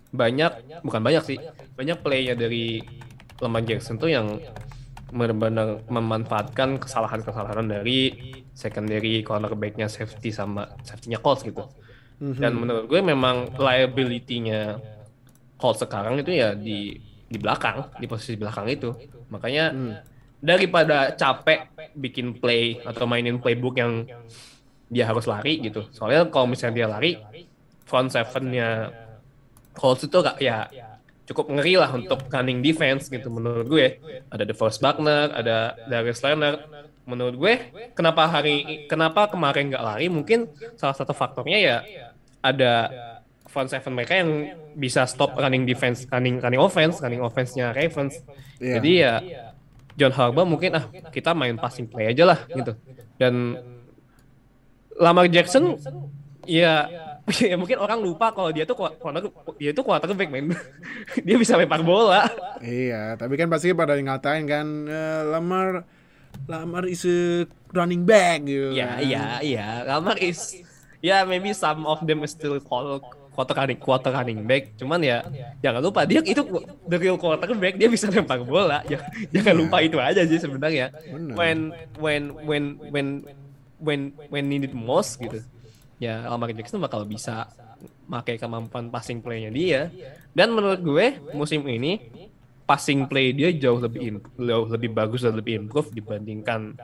[0.09, 1.39] banyak bukan banyak sih
[1.77, 2.81] banyak play-nya dari
[3.37, 4.41] Lamar Jackson tuh yang
[5.13, 11.69] benar-benar memanfaatkan kesalahan-kesalahan dari secondary cornerback-nya safety sama safety-nya Colts gitu.
[12.19, 14.81] Dan menurut gue memang liability-nya
[15.61, 16.97] Colts sekarang itu ya di
[17.29, 18.97] di belakang, di posisi belakang itu.
[19.29, 19.65] Makanya
[20.39, 24.07] daripada capek bikin play atau mainin playbook yang
[24.89, 25.87] dia harus lari gitu.
[25.93, 27.13] Soalnya kalau misalnya dia lari,
[27.85, 28.93] front seven-nya
[29.75, 30.67] Colts itu gak ya
[31.29, 34.01] cukup ngeri lah untuk running defense gitu menurut gue.
[34.33, 36.65] Ada DeForest Buckner, ada Darius Leonard.
[37.05, 37.55] Menurut gue,
[37.93, 40.07] kenapa hari kenapa kemarin nggak lari?
[40.09, 41.77] Mungkin salah satu faktornya ya
[42.41, 42.73] ada
[43.49, 48.21] front seven mereka yang bisa stop running defense, running running offense, running offense-nya Ravens.
[48.61, 48.73] Iya.
[48.81, 49.15] Jadi ya
[49.99, 52.73] John Harbaugh mungkin ah kita main passing play aja lah gitu.
[53.19, 53.59] Dan
[54.95, 55.75] Lamar Jackson
[56.47, 56.87] ya
[57.51, 59.27] ya mungkin orang lupa kalau dia tuh corner
[59.59, 60.55] dia tuh quarterback men.
[61.27, 62.31] dia bisa lempar bola.
[62.63, 65.83] iya tapi kan pasti pada ngatain kan eh, lemar
[66.47, 67.45] Lamar is a
[67.75, 68.73] running back gitu.
[68.73, 69.85] Ya, iya, iya.
[69.85, 70.61] Lamar is
[71.05, 73.03] ya maybe some of them is still call
[73.39, 74.75] quarter running quarter running back.
[74.75, 75.23] Cuman ya
[75.63, 76.43] jangan lupa dia itu
[76.91, 78.83] the real quarterback dia bisa lempar bola.
[78.83, 80.91] Jangan, jangan lupa itu aja sih sebenarnya.
[80.91, 81.39] Benar.
[81.39, 81.59] When
[82.03, 83.07] when when when
[83.79, 85.39] when when needed most gitu.
[86.03, 87.47] Ya Lamar Jackson bakal bisa
[88.11, 89.87] pakai kemampuan passing play-nya dia.
[90.35, 92.11] Dan menurut gue musim ini
[92.67, 96.75] passing play dia jauh lebih jauh lebih bagus dan lebih improve dibandingkan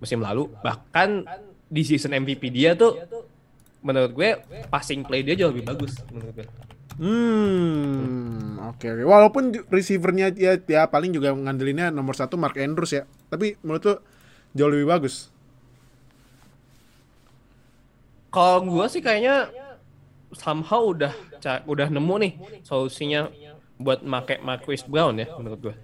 [0.00, 0.48] musim lalu.
[0.64, 1.28] Bahkan
[1.68, 2.96] di season MVP dia tuh
[3.86, 6.48] menurut gue passing play dia jauh lebih bagus menurut gue.
[6.96, 9.04] Hmm, oke oke.
[9.04, 13.04] Walaupun receivernya ya, ya paling juga ngandelinnya nomor satu Mark Andrews ya.
[13.30, 13.94] Tapi menurut lu
[14.56, 15.28] jauh lebih bagus.
[18.32, 19.52] Kalau gue sih kayaknya
[20.34, 21.12] somehow udah
[21.68, 22.32] udah nemu nih
[22.66, 23.30] solusinya
[23.76, 25.74] buat make Marquis Brown ya menurut gue.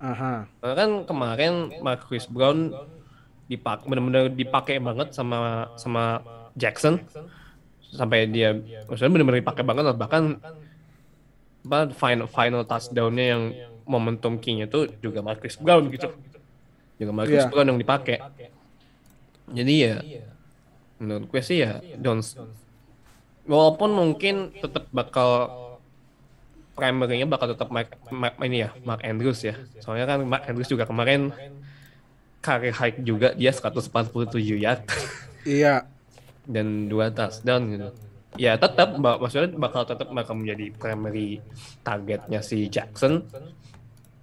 [0.00, 0.48] Aha.
[0.60, 1.52] Karena kan kemarin
[1.84, 2.72] Marquis Brown
[3.44, 6.24] dipak benar-benar dipakai banget sama sama
[6.56, 7.04] Jackson
[7.94, 8.52] sampai dia
[8.84, 9.96] maksudnya benar-benar dipakai banget lah.
[9.96, 10.22] Bahkan
[11.64, 13.42] apa final final touchdownnya yang
[13.84, 16.12] momentum king itu juga Marquis Brown gitu.
[16.94, 17.48] Juga Marquis Iya.
[17.48, 18.20] Brown yang dipakai.
[19.46, 19.94] Jadi ya
[20.94, 22.22] menurut gue sih ya don't
[23.44, 25.50] walaupun mungkin tetap bakal
[26.74, 29.54] primary-nya bakal tetap Mark, Mark- ini ya Mark Andrews ya.
[29.78, 31.30] Soalnya kan Mark Andrews juga kemarin
[32.40, 33.94] karir high juga dia 147
[34.58, 34.82] yard.
[35.44, 35.84] Iya.
[36.44, 37.88] Dan dua touchdown gitu.
[38.34, 41.38] Ya tetap maksudnya bakal tetap bakal menjadi primary
[41.86, 43.24] targetnya si Jackson.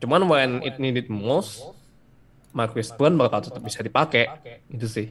[0.04, 1.64] Cuman when it needed most,
[2.52, 4.28] Marquis Brown bakal tetap bisa dipakai.
[4.68, 5.08] Itu sih.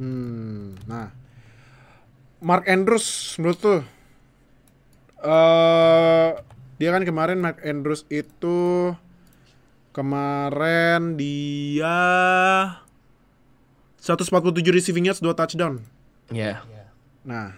[0.00, 0.78] Hmm.
[0.88, 1.24] Nah.
[2.44, 3.80] Mark Andrews menurut tuh
[5.24, 6.28] eh
[6.76, 8.92] dia kan kemarin Mark Andrews itu
[9.96, 11.96] kemarin dia
[14.04, 14.28] 147
[14.68, 15.80] receiving yards 2 touchdown.
[16.32, 16.64] Ya.
[17.24, 17.56] Nah,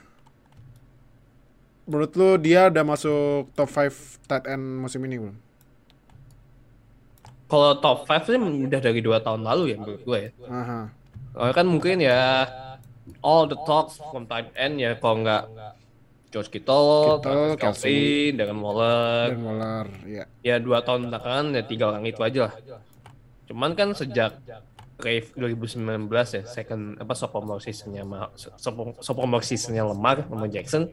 [1.86, 5.36] menurut lu dia udah masuk top 5 tight end musim ini belum?
[7.46, 10.30] Kalau top 5 sih udah dari dua tahun lalu ya menurut gue ya.
[10.50, 10.80] Aha.
[11.30, 12.48] Soalnya kan mungkin ya
[13.22, 15.46] all the talks from tight end ya kalau nggak
[16.34, 20.24] George Kittle, Kittle, Travis Kelce, Darren Waller, Dan Waller, ya.
[20.42, 22.54] ya dua tahun belakangan ya tiga orang itu aja lah.
[23.46, 24.42] Cuman kan sejak
[24.96, 28.02] Rave 2019 ya second apa sophomore seasonnya
[29.00, 30.88] sophomore seasonnya Lemar sama Jackson.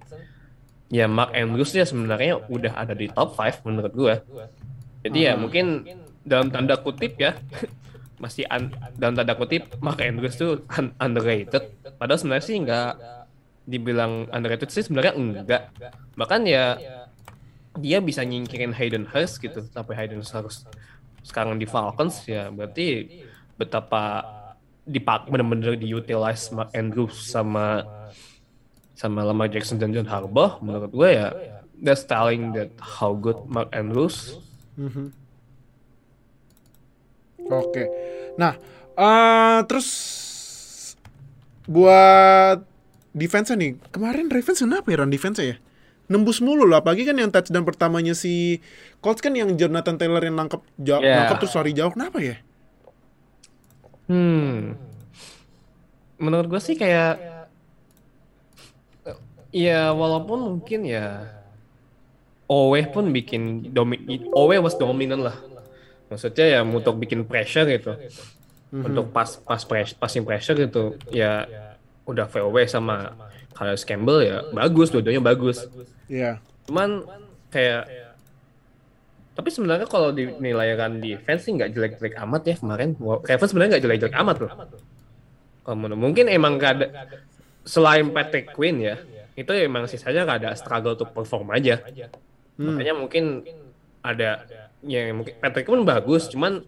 [0.92, 4.16] Ya Mark Andrews ya sebenarnya udah ada di top 5 menurut gue
[5.02, 5.84] jadi ya mungkin
[6.22, 7.34] dalam tanda kutip ya
[8.24, 11.76] masih un- dalam tanda kutip Mark Andrews tuh un- underrated.
[11.98, 12.92] Padahal sebenarnya sih nggak
[13.64, 15.64] dibilang underrated sih sebenarnya enggak.
[16.16, 16.78] Bahkan ya
[17.74, 20.70] dia bisa nyingkirin Hayden Hurst gitu sampai Hayden Hurst
[21.24, 23.08] sekarang di Falcons ya berarti
[23.56, 24.24] betapa
[24.84, 27.86] dipak benar-benar diutilize Mark Andrews sama
[28.94, 31.28] sama Lamar Jackson dan John Harbaugh menurut gue ya
[31.80, 34.38] that's telling that how good Mark Andrews
[34.74, 35.14] Mhm.
[37.44, 37.84] Oke.
[38.40, 38.58] Nah,
[38.96, 39.88] eh terus
[41.64, 42.64] buat
[43.14, 45.56] defense nih, kemarin Ravens kenapa ya run defense ya?
[46.10, 48.60] Nembus mulu loh, apalagi kan yang touchdown pertamanya si
[49.00, 51.24] Colts kan yang Jonathan Taylor yang nangkep jauh, Yeah.
[51.24, 52.36] nangkep terus lari jauh, kenapa ya?
[54.08, 54.76] Hmm.
[56.20, 57.20] Menurut gue sih kayak
[59.54, 61.30] ya walaupun mungkin ya
[62.50, 63.98] Owe pun bikin domi
[64.36, 65.38] Owe was dominant lah.
[66.12, 67.96] Maksudnya ya untuk bikin pressure gitu.
[68.74, 71.46] Untuk pas pas press, passing pressure gitu ya
[72.04, 73.16] udah VOW sama
[73.54, 75.64] Calais Campbell ya bagus dua-duanya bagus.
[76.10, 76.42] Iya.
[76.68, 77.06] Cuman
[77.54, 78.03] kayak
[79.34, 82.94] tapi sebenarnya kalau dinilaikan defense sih nggak jelek-jelek amat ya kemarin.
[83.00, 84.52] Ravens sebenarnya nggak jelek-jelek amat loh.
[85.64, 86.88] Kalau mungkin emang gak ada
[87.64, 89.00] selain Patrick Quinn ya,
[89.34, 91.80] itu emang sisanya gak ada struggle to perform aja.
[92.60, 93.48] Makanya mungkin
[94.04, 94.44] ada
[94.84, 96.62] yang mungkin Patrick Quinn bagus, cuman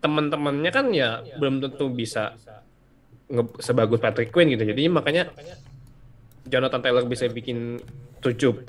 [0.00, 2.36] teman-temannya kan ya belum tentu bisa
[3.32, 4.68] nge- sebagus Patrick Quinn gitu.
[4.68, 5.32] Jadi makanya
[6.44, 7.80] Jonathan Taylor bisa bikin
[8.20, 8.60] 76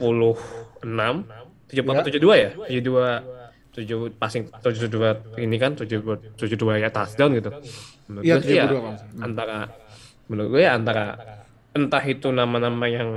[1.71, 2.49] 70 apa 72 ya?
[2.67, 3.39] 72
[3.71, 7.49] 7 passing 72 ini kan 72 72 ya touchdown gitu.
[8.05, 9.23] Menurut Iya, gue ya 72 kalau nggak salah.
[9.23, 9.57] antara
[10.27, 11.05] menurut gue ya antara
[11.71, 13.09] entah itu nama-nama yang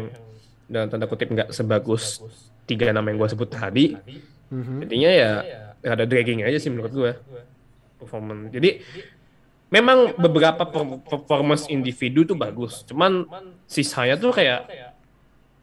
[0.65, 2.23] dalam tanda kutip nggak sebagus
[2.65, 3.99] tiga nama yang gue sebut tadi.
[4.55, 5.31] Jadinya ya
[5.85, 7.13] ada dragging aja sih menurut gue
[7.99, 8.49] performance.
[8.49, 8.79] Jadi
[9.69, 13.27] memang beberapa per- performance individu tuh bagus, cuman
[13.67, 14.71] sisanya tuh kayak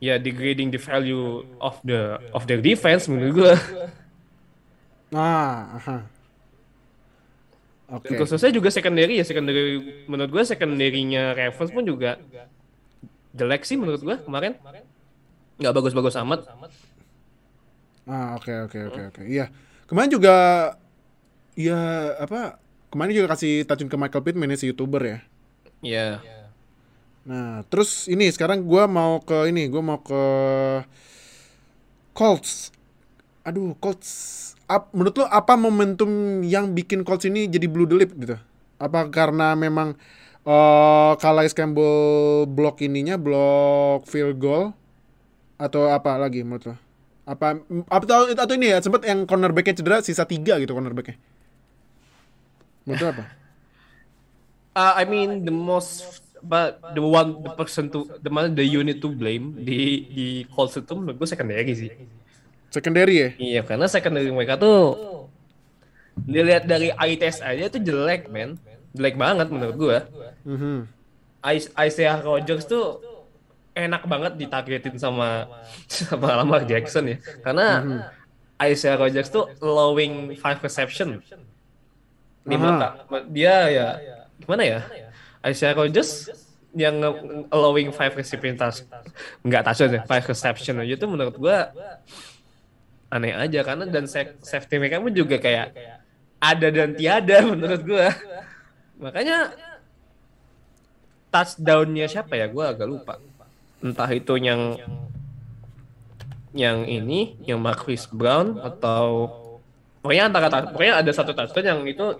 [0.01, 3.53] ya degrading the value of the of their defense menurut gue.
[5.13, 5.97] Nah, aha.
[7.91, 8.09] Oke.
[8.09, 9.77] Dan khususnya juga secondary ya secondary
[10.09, 12.17] menurut gue secondary-nya Ravens pun juga
[13.37, 14.57] jelek sih menurut gue kemarin.
[15.61, 16.49] Nggak bagus-bagus amat.
[18.09, 19.21] Ah, oke oke oke oke.
[19.29, 19.53] Iya.
[19.85, 20.35] Kemarin juga
[21.53, 21.79] ya
[22.17, 22.57] apa?
[22.89, 25.17] Kemarin juga kasih touchdown ke Michael Pittman ya si YouTuber ya.
[25.85, 26.07] Iya.
[27.21, 30.23] Nah, terus ini sekarang gua mau ke ini, gua mau ke
[32.17, 32.73] Colts.
[33.45, 34.39] Aduh, Colts.
[34.65, 38.39] Ap, menurut lo apa momentum yang bikin Colts ini jadi blue the lip gitu?
[38.81, 39.93] Apa karena memang
[40.41, 44.73] eh Calais Campbell blok ininya, blok field goal
[45.61, 46.75] atau apa lagi menurut lo?
[47.27, 51.19] Apa atau, atau ini ya sempat yang cornerbacknya cedera sisa tiga gitu cornerbacknya.
[52.89, 53.25] Menurut apa?
[54.71, 58.97] Uh, I mean the most but the one the person to the mana the unit
[58.97, 61.91] to blame di di Colts itu menurut gue secondary sih.
[62.69, 63.29] Secondary ya?
[63.37, 64.95] Iya karena secondary mereka tuh
[66.17, 68.59] dilihat dari eye test aja tuh jelek men,
[68.91, 69.97] jelek banget menurut gue.
[70.45, 70.77] Mhm.
[71.49, 73.01] Is- Isaiah Rodgers tuh
[73.73, 75.47] enak banget ditargetin sama
[75.89, 77.17] sama Lamar Jackson ya.
[77.41, 77.67] Karena
[78.61, 81.23] Isaiah Rodgers tuh allowing five reception.
[82.45, 82.77] Lima Aha.
[82.77, 82.93] kak.
[83.29, 83.87] Dia ya
[84.37, 84.79] gimana ya?
[85.41, 86.29] Isaiah Rodgers
[86.71, 87.03] yang
[87.51, 88.87] allowing five reception touch
[89.43, 91.75] nggak touchdown ya, five reception aja tuh menurut gua
[93.11, 95.75] aneh aja karena dan sa- safety mereka pun juga kayak
[96.39, 98.07] ada dan tiada menurut gua.
[99.03, 99.51] Makanya
[101.27, 102.47] touchdownnya siapa ya?
[102.47, 103.19] Gua agak lupa.
[103.83, 104.79] Entah itu yang
[106.55, 109.27] yang ini, yang Marquis Brown atau
[109.99, 112.15] pokoknya antara pokoknya ada satu touchdown yang itu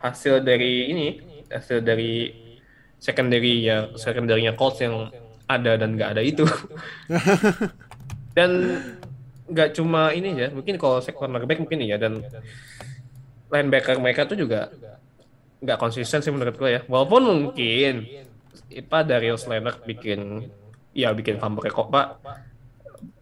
[0.00, 1.08] hasil dari ini,
[1.48, 2.43] hasil dari
[3.04, 5.12] secondary ya secondary-nya Colts yang
[5.44, 6.48] ada dan nggak ada itu.
[8.36, 8.50] dan
[9.44, 12.24] nggak cuma ini ya, mungkin kalau second cornerback mungkin ya dan
[13.52, 14.72] linebacker mereka tuh juga
[15.60, 16.80] nggak konsisten sih menurut gue ya.
[16.88, 18.08] Walaupun mungkin
[18.72, 20.48] Ipa Darius Leonard bikin
[20.96, 22.16] ya bikin fumble reco- apa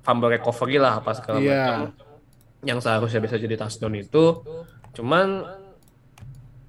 [0.01, 1.51] fumble recovery lah apa segala Iya.
[1.51, 1.79] macam
[2.63, 4.25] yang seharusnya bisa jadi touchdown itu
[4.93, 5.43] cuman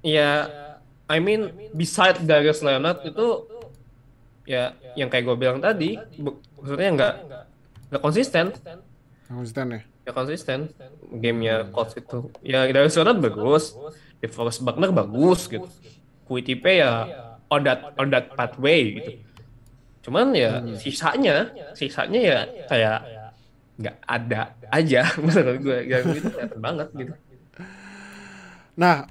[0.01, 0.47] ya
[1.13, 3.45] I mean beside Darius Leonard itu
[4.49, 6.01] ya yang kayak gue bilang tadi
[6.57, 7.13] maksudnya nggak
[7.93, 8.49] nggak konsisten.
[9.29, 9.81] Konsisten ya?
[10.03, 10.59] nggak konsisten.
[11.13, 13.77] Gamenya Colts itu ya Darius Leonard bagus.
[14.25, 15.69] DeForest Buckner bagus gitu.
[16.25, 16.91] QTP ya
[17.53, 19.11] on that on that pathway gitu.
[20.09, 22.99] Cuman ya sisanya sisanya ya kayak
[23.77, 24.41] nggak ada
[24.73, 27.13] aja menurut gue yang itu kelihatan banget gitu.
[28.73, 29.05] Nah,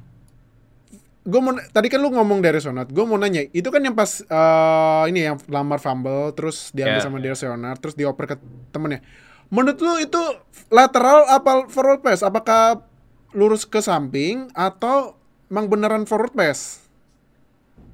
[1.22, 4.20] gue mau tadi kan lu ngomong dari Sonat, gue mau nanya, itu kan yang pas
[4.20, 7.04] eh, ini yang lamar fumble, terus diambil Ya.
[7.04, 8.36] sama Leonard, terus dioper ke
[8.70, 9.00] temennya.
[9.46, 10.18] Menurut lu itu
[10.66, 12.22] lateral apa forward pass?
[12.22, 12.82] Apakah
[13.30, 15.14] lurus ke samping atau
[15.46, 16.82] emang beneran forward pass?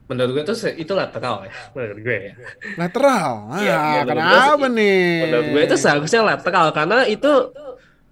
[0.09, 2.35] menurut gue se- itu lateral ya menurut gue ya
[2.81, 3.61] Lateral.
[3.61, 5.05] Iya, menurut gue kenapa sih- nih?
[5.21, 7.33] menurut gue itu seharusnya lateral karena itu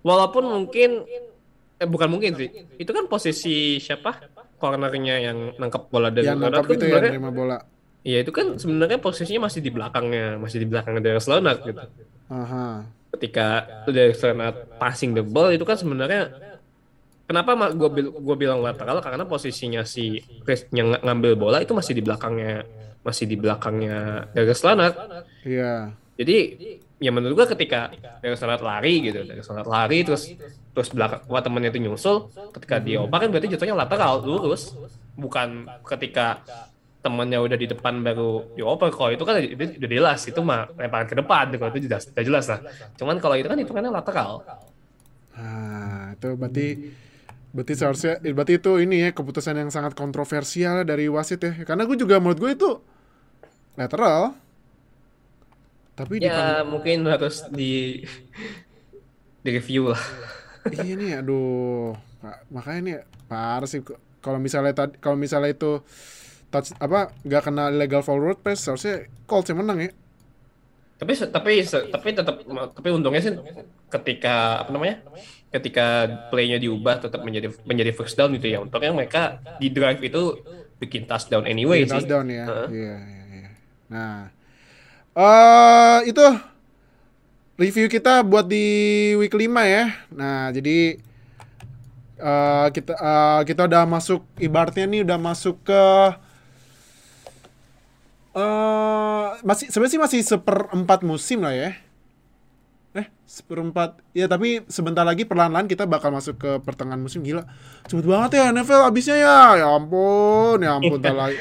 [0.04, 1.08] walaupun mungkin
[1.76, 4.12] eh bukan mungkin sih itu kan posisi siapa
[4.66, 7.58] cornernya yang nangkep bola dari yang Leonard kan itu ya sebenarnya- nerima bola.
[8.02, 11.82] Iya itu kan sebenarnya posisinya masih di belakangnya, masih di belakangnya Darius Leonard gitu.
[12.26, 12.66] Aha.
[13.14, 13.46] Ketika
[13.86, 16.30] Darius Leonard passing the ball itu kan sebenarnya
[17.26, 21.94] kenapa gue gue bilang lateral karena posisinya si Chris yang ng- ngambil bola itu masih
[21.94, 22.62] di belakangnya
[23.02, 24.94] masih di belakangnya Darius Leonard.
[25.42, 25.90] Iya.
[26.14, 26.36] Jadi
[26.97, 27.92] ya menurut gue ketika
[28.24, 30.32] Darius Leonard lari gitu, Darius Leonard lari terus
[30.72, 34.72] terus belakang wah temennya itu nyusul, ketika dia oper kan berarti jatuhnya lateral lurus,
[35.16, 36.40] bukan ketika
[37.07, 41.07] temannya udah di depan baru dioper kalau itu kan itu udah jelas itu mah lemparan
[41.07, 42.61] ke depan kalau itu jelas udah jelas lah.
[42.99, 44.42] Cuman kalau itu kan hitungannya lateral.
[45.38, 46.66] Nah, itu berarti
[47.55, 51.53] berarti seharusnya eh, berarti itu ini ya keputusan yang sangat kontroversial dari wasit ya.
[51.62, 52.70] Karena gue juga menurut gue itu
[53.78, 54.34] lateral.
[55.97, 58.05] Tapi di ya mungkin harus di
[59.40, 60.03] di review lah.
[60.68, 61.97] Iya nih aduh.
[62.53, 62.97] Makanya nih
[63.30, 63.80] parah sih
[64.20, 65.80] kalau misalnya tadi kalau misalnya itu
[66.53, 69.90] touch apa nggak kena legal forward pass harusnya Colts yang menang ya.
[70.97, 72.36] Tapi tapi tapi tetap
[72.72, 73.32] tapi untungnya sih
[73.88, 75.01] ketika apa namanya
[75.53, 78.59] ketika playnya diubah tetap menjadi menjadi first down gitu ya.
[78.61, 80.44] Untungnya mereka di drive itu
[80.76, 81.97] bikin touchdown anyway Bikin sih.
[82.05, 82.44] touchdown ya.
[82.68, 83.51] Iya iya iya.
[83.88, 84.28] Nah
[85.16, 86.24] eh itu
[87.56, 88.66] review kita buat di
[89.16, 91.00] week 5 ya nah jadi
[92.16, 95.82] eh kita eh, kita udah masuk ibaratnya nih udah masuk ke
[98.36, 101.72] eh masih sebenarnya sih masih seperempat musim lah ya
[102.96, 104.00] Eh, seperempat.
[104.16, 107.44] Ya tapi sebentar lagi perlahan-lahan kita bakal masuk ke pertengahan musim gila.
[107.84, 109.38] Cepet banget ya NFL abisnya ya.
[109.60, 110.96] Ya ampun, ya ampun.
[111.04, 111.36] tak lagi,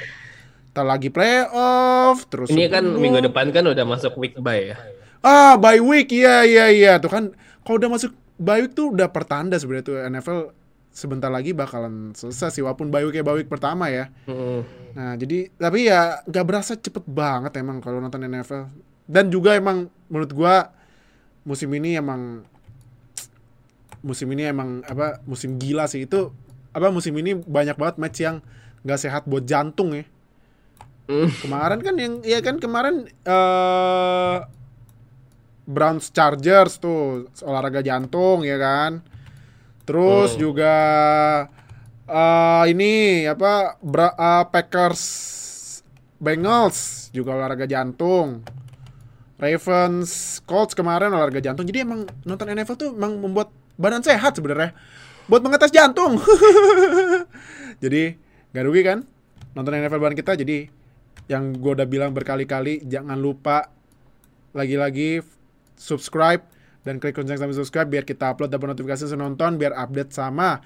[0.76, 4.78] tak lagi playoff, terus Ini kan minggu depan kan udah masuk week bye ya.
[5.24, 6.12] Ah, bye week.
[6.12, 6.94] Iya, iya, iya.
[7.00, 7.32] Tuh kan
[7.64, 10.40] kalau udah masuk bye week tuh udah pertanda sebenarnya tuh NFL
[10.92, 14.12] sebentar lagi bakalan selesai sih walaupun bye week ya bye week pertama ya.
[14.28, 14.62] Mm.
[15.00, 18.68] Nah, jadi tapi ya nggak berasa cepet banget emang kalau nonton NFL.
[19.08, 20.76] Dan juga emang menurut gua
[21.48, 22.44] musim ini emang
[24.04, 26.30] musim ini emang apa musim gila sih itu
[26.76, 28.44] apa musim ini banyak banget match yang
[28.84, 30.04] nggak sehat buat jantung ya.
[31.06, 31.30] Mm.
[31.38, 34.38] Kemarin kan yang ya kan kemarin eh
[35.66, 39.02] Browns Chargers tuh olahraga jantung ya kan.
[39.86, 40.42] Terus Hmm.
[40.42, 40.76] juga
[42.06, 45.02] eh ini apa Bra- eh, Packers
[46.18, 48.42] Bengals juga olahraga jantung.
[49.36, 51.68] Ravens Colts kemarin olahraga jantung.
[51.68, 54.72] Jadi emang nonton NFL tuh emang membuat badan sehat sebenarnya.
[55.28, 56.18] Buat mengetes jantung.
[57.84, 58.16] jadi
[58.54, 59.04] gak rugi kan
[59.52, 60.40] nonton NFL bareng kita.
[60.40, 60.70] Jadi
[61.26, 63.74] yang gue udah bilang berkali-kali jangan lupa
[64.54, 65.26] lagi-lagi
[65.76, 66.46] subscribe
[66.86, 70.62] dan klik lonceng sampai subscribe biar kita upload dapat notifikasi senonton biar update sama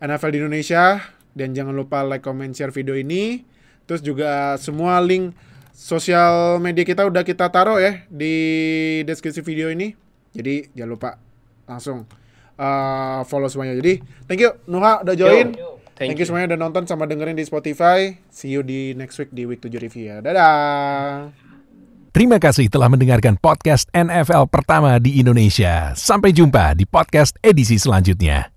[0.00, 1.02] NFL di Indonesia
[1.38, 3.46] dan jangan lupa like, comment, share video ini.
[3.86, 5.32] Terus juga semua link
[5.70, 8.34] sosial media kita udah kita taruh ya di
[9.06, 9.94] deskripsi video ini.
[10.34, 11.10] Jadi jangan lupa
[11.64, 12.04] langsung
[12.58, 13.78] uh, follow semuanya.
[13.78, 15.54] Jadi thank you Nuha udah join.
[15.54, 16.30] Yo, Thank, thank you you.
[16.30, 18.14] semuanya udah nonton sama dengerin di Spotify.
[18.30, 20.22] See you di next week di week 7 review ya.
[20.22, 21.34] Dadah.
[22.14, 25.92] Terima kasih telah mendengarkan podcast NFL pertama di Indonesia.
[25.98, 28.54] Sampai jumpa di podcast edisi selanjutnya.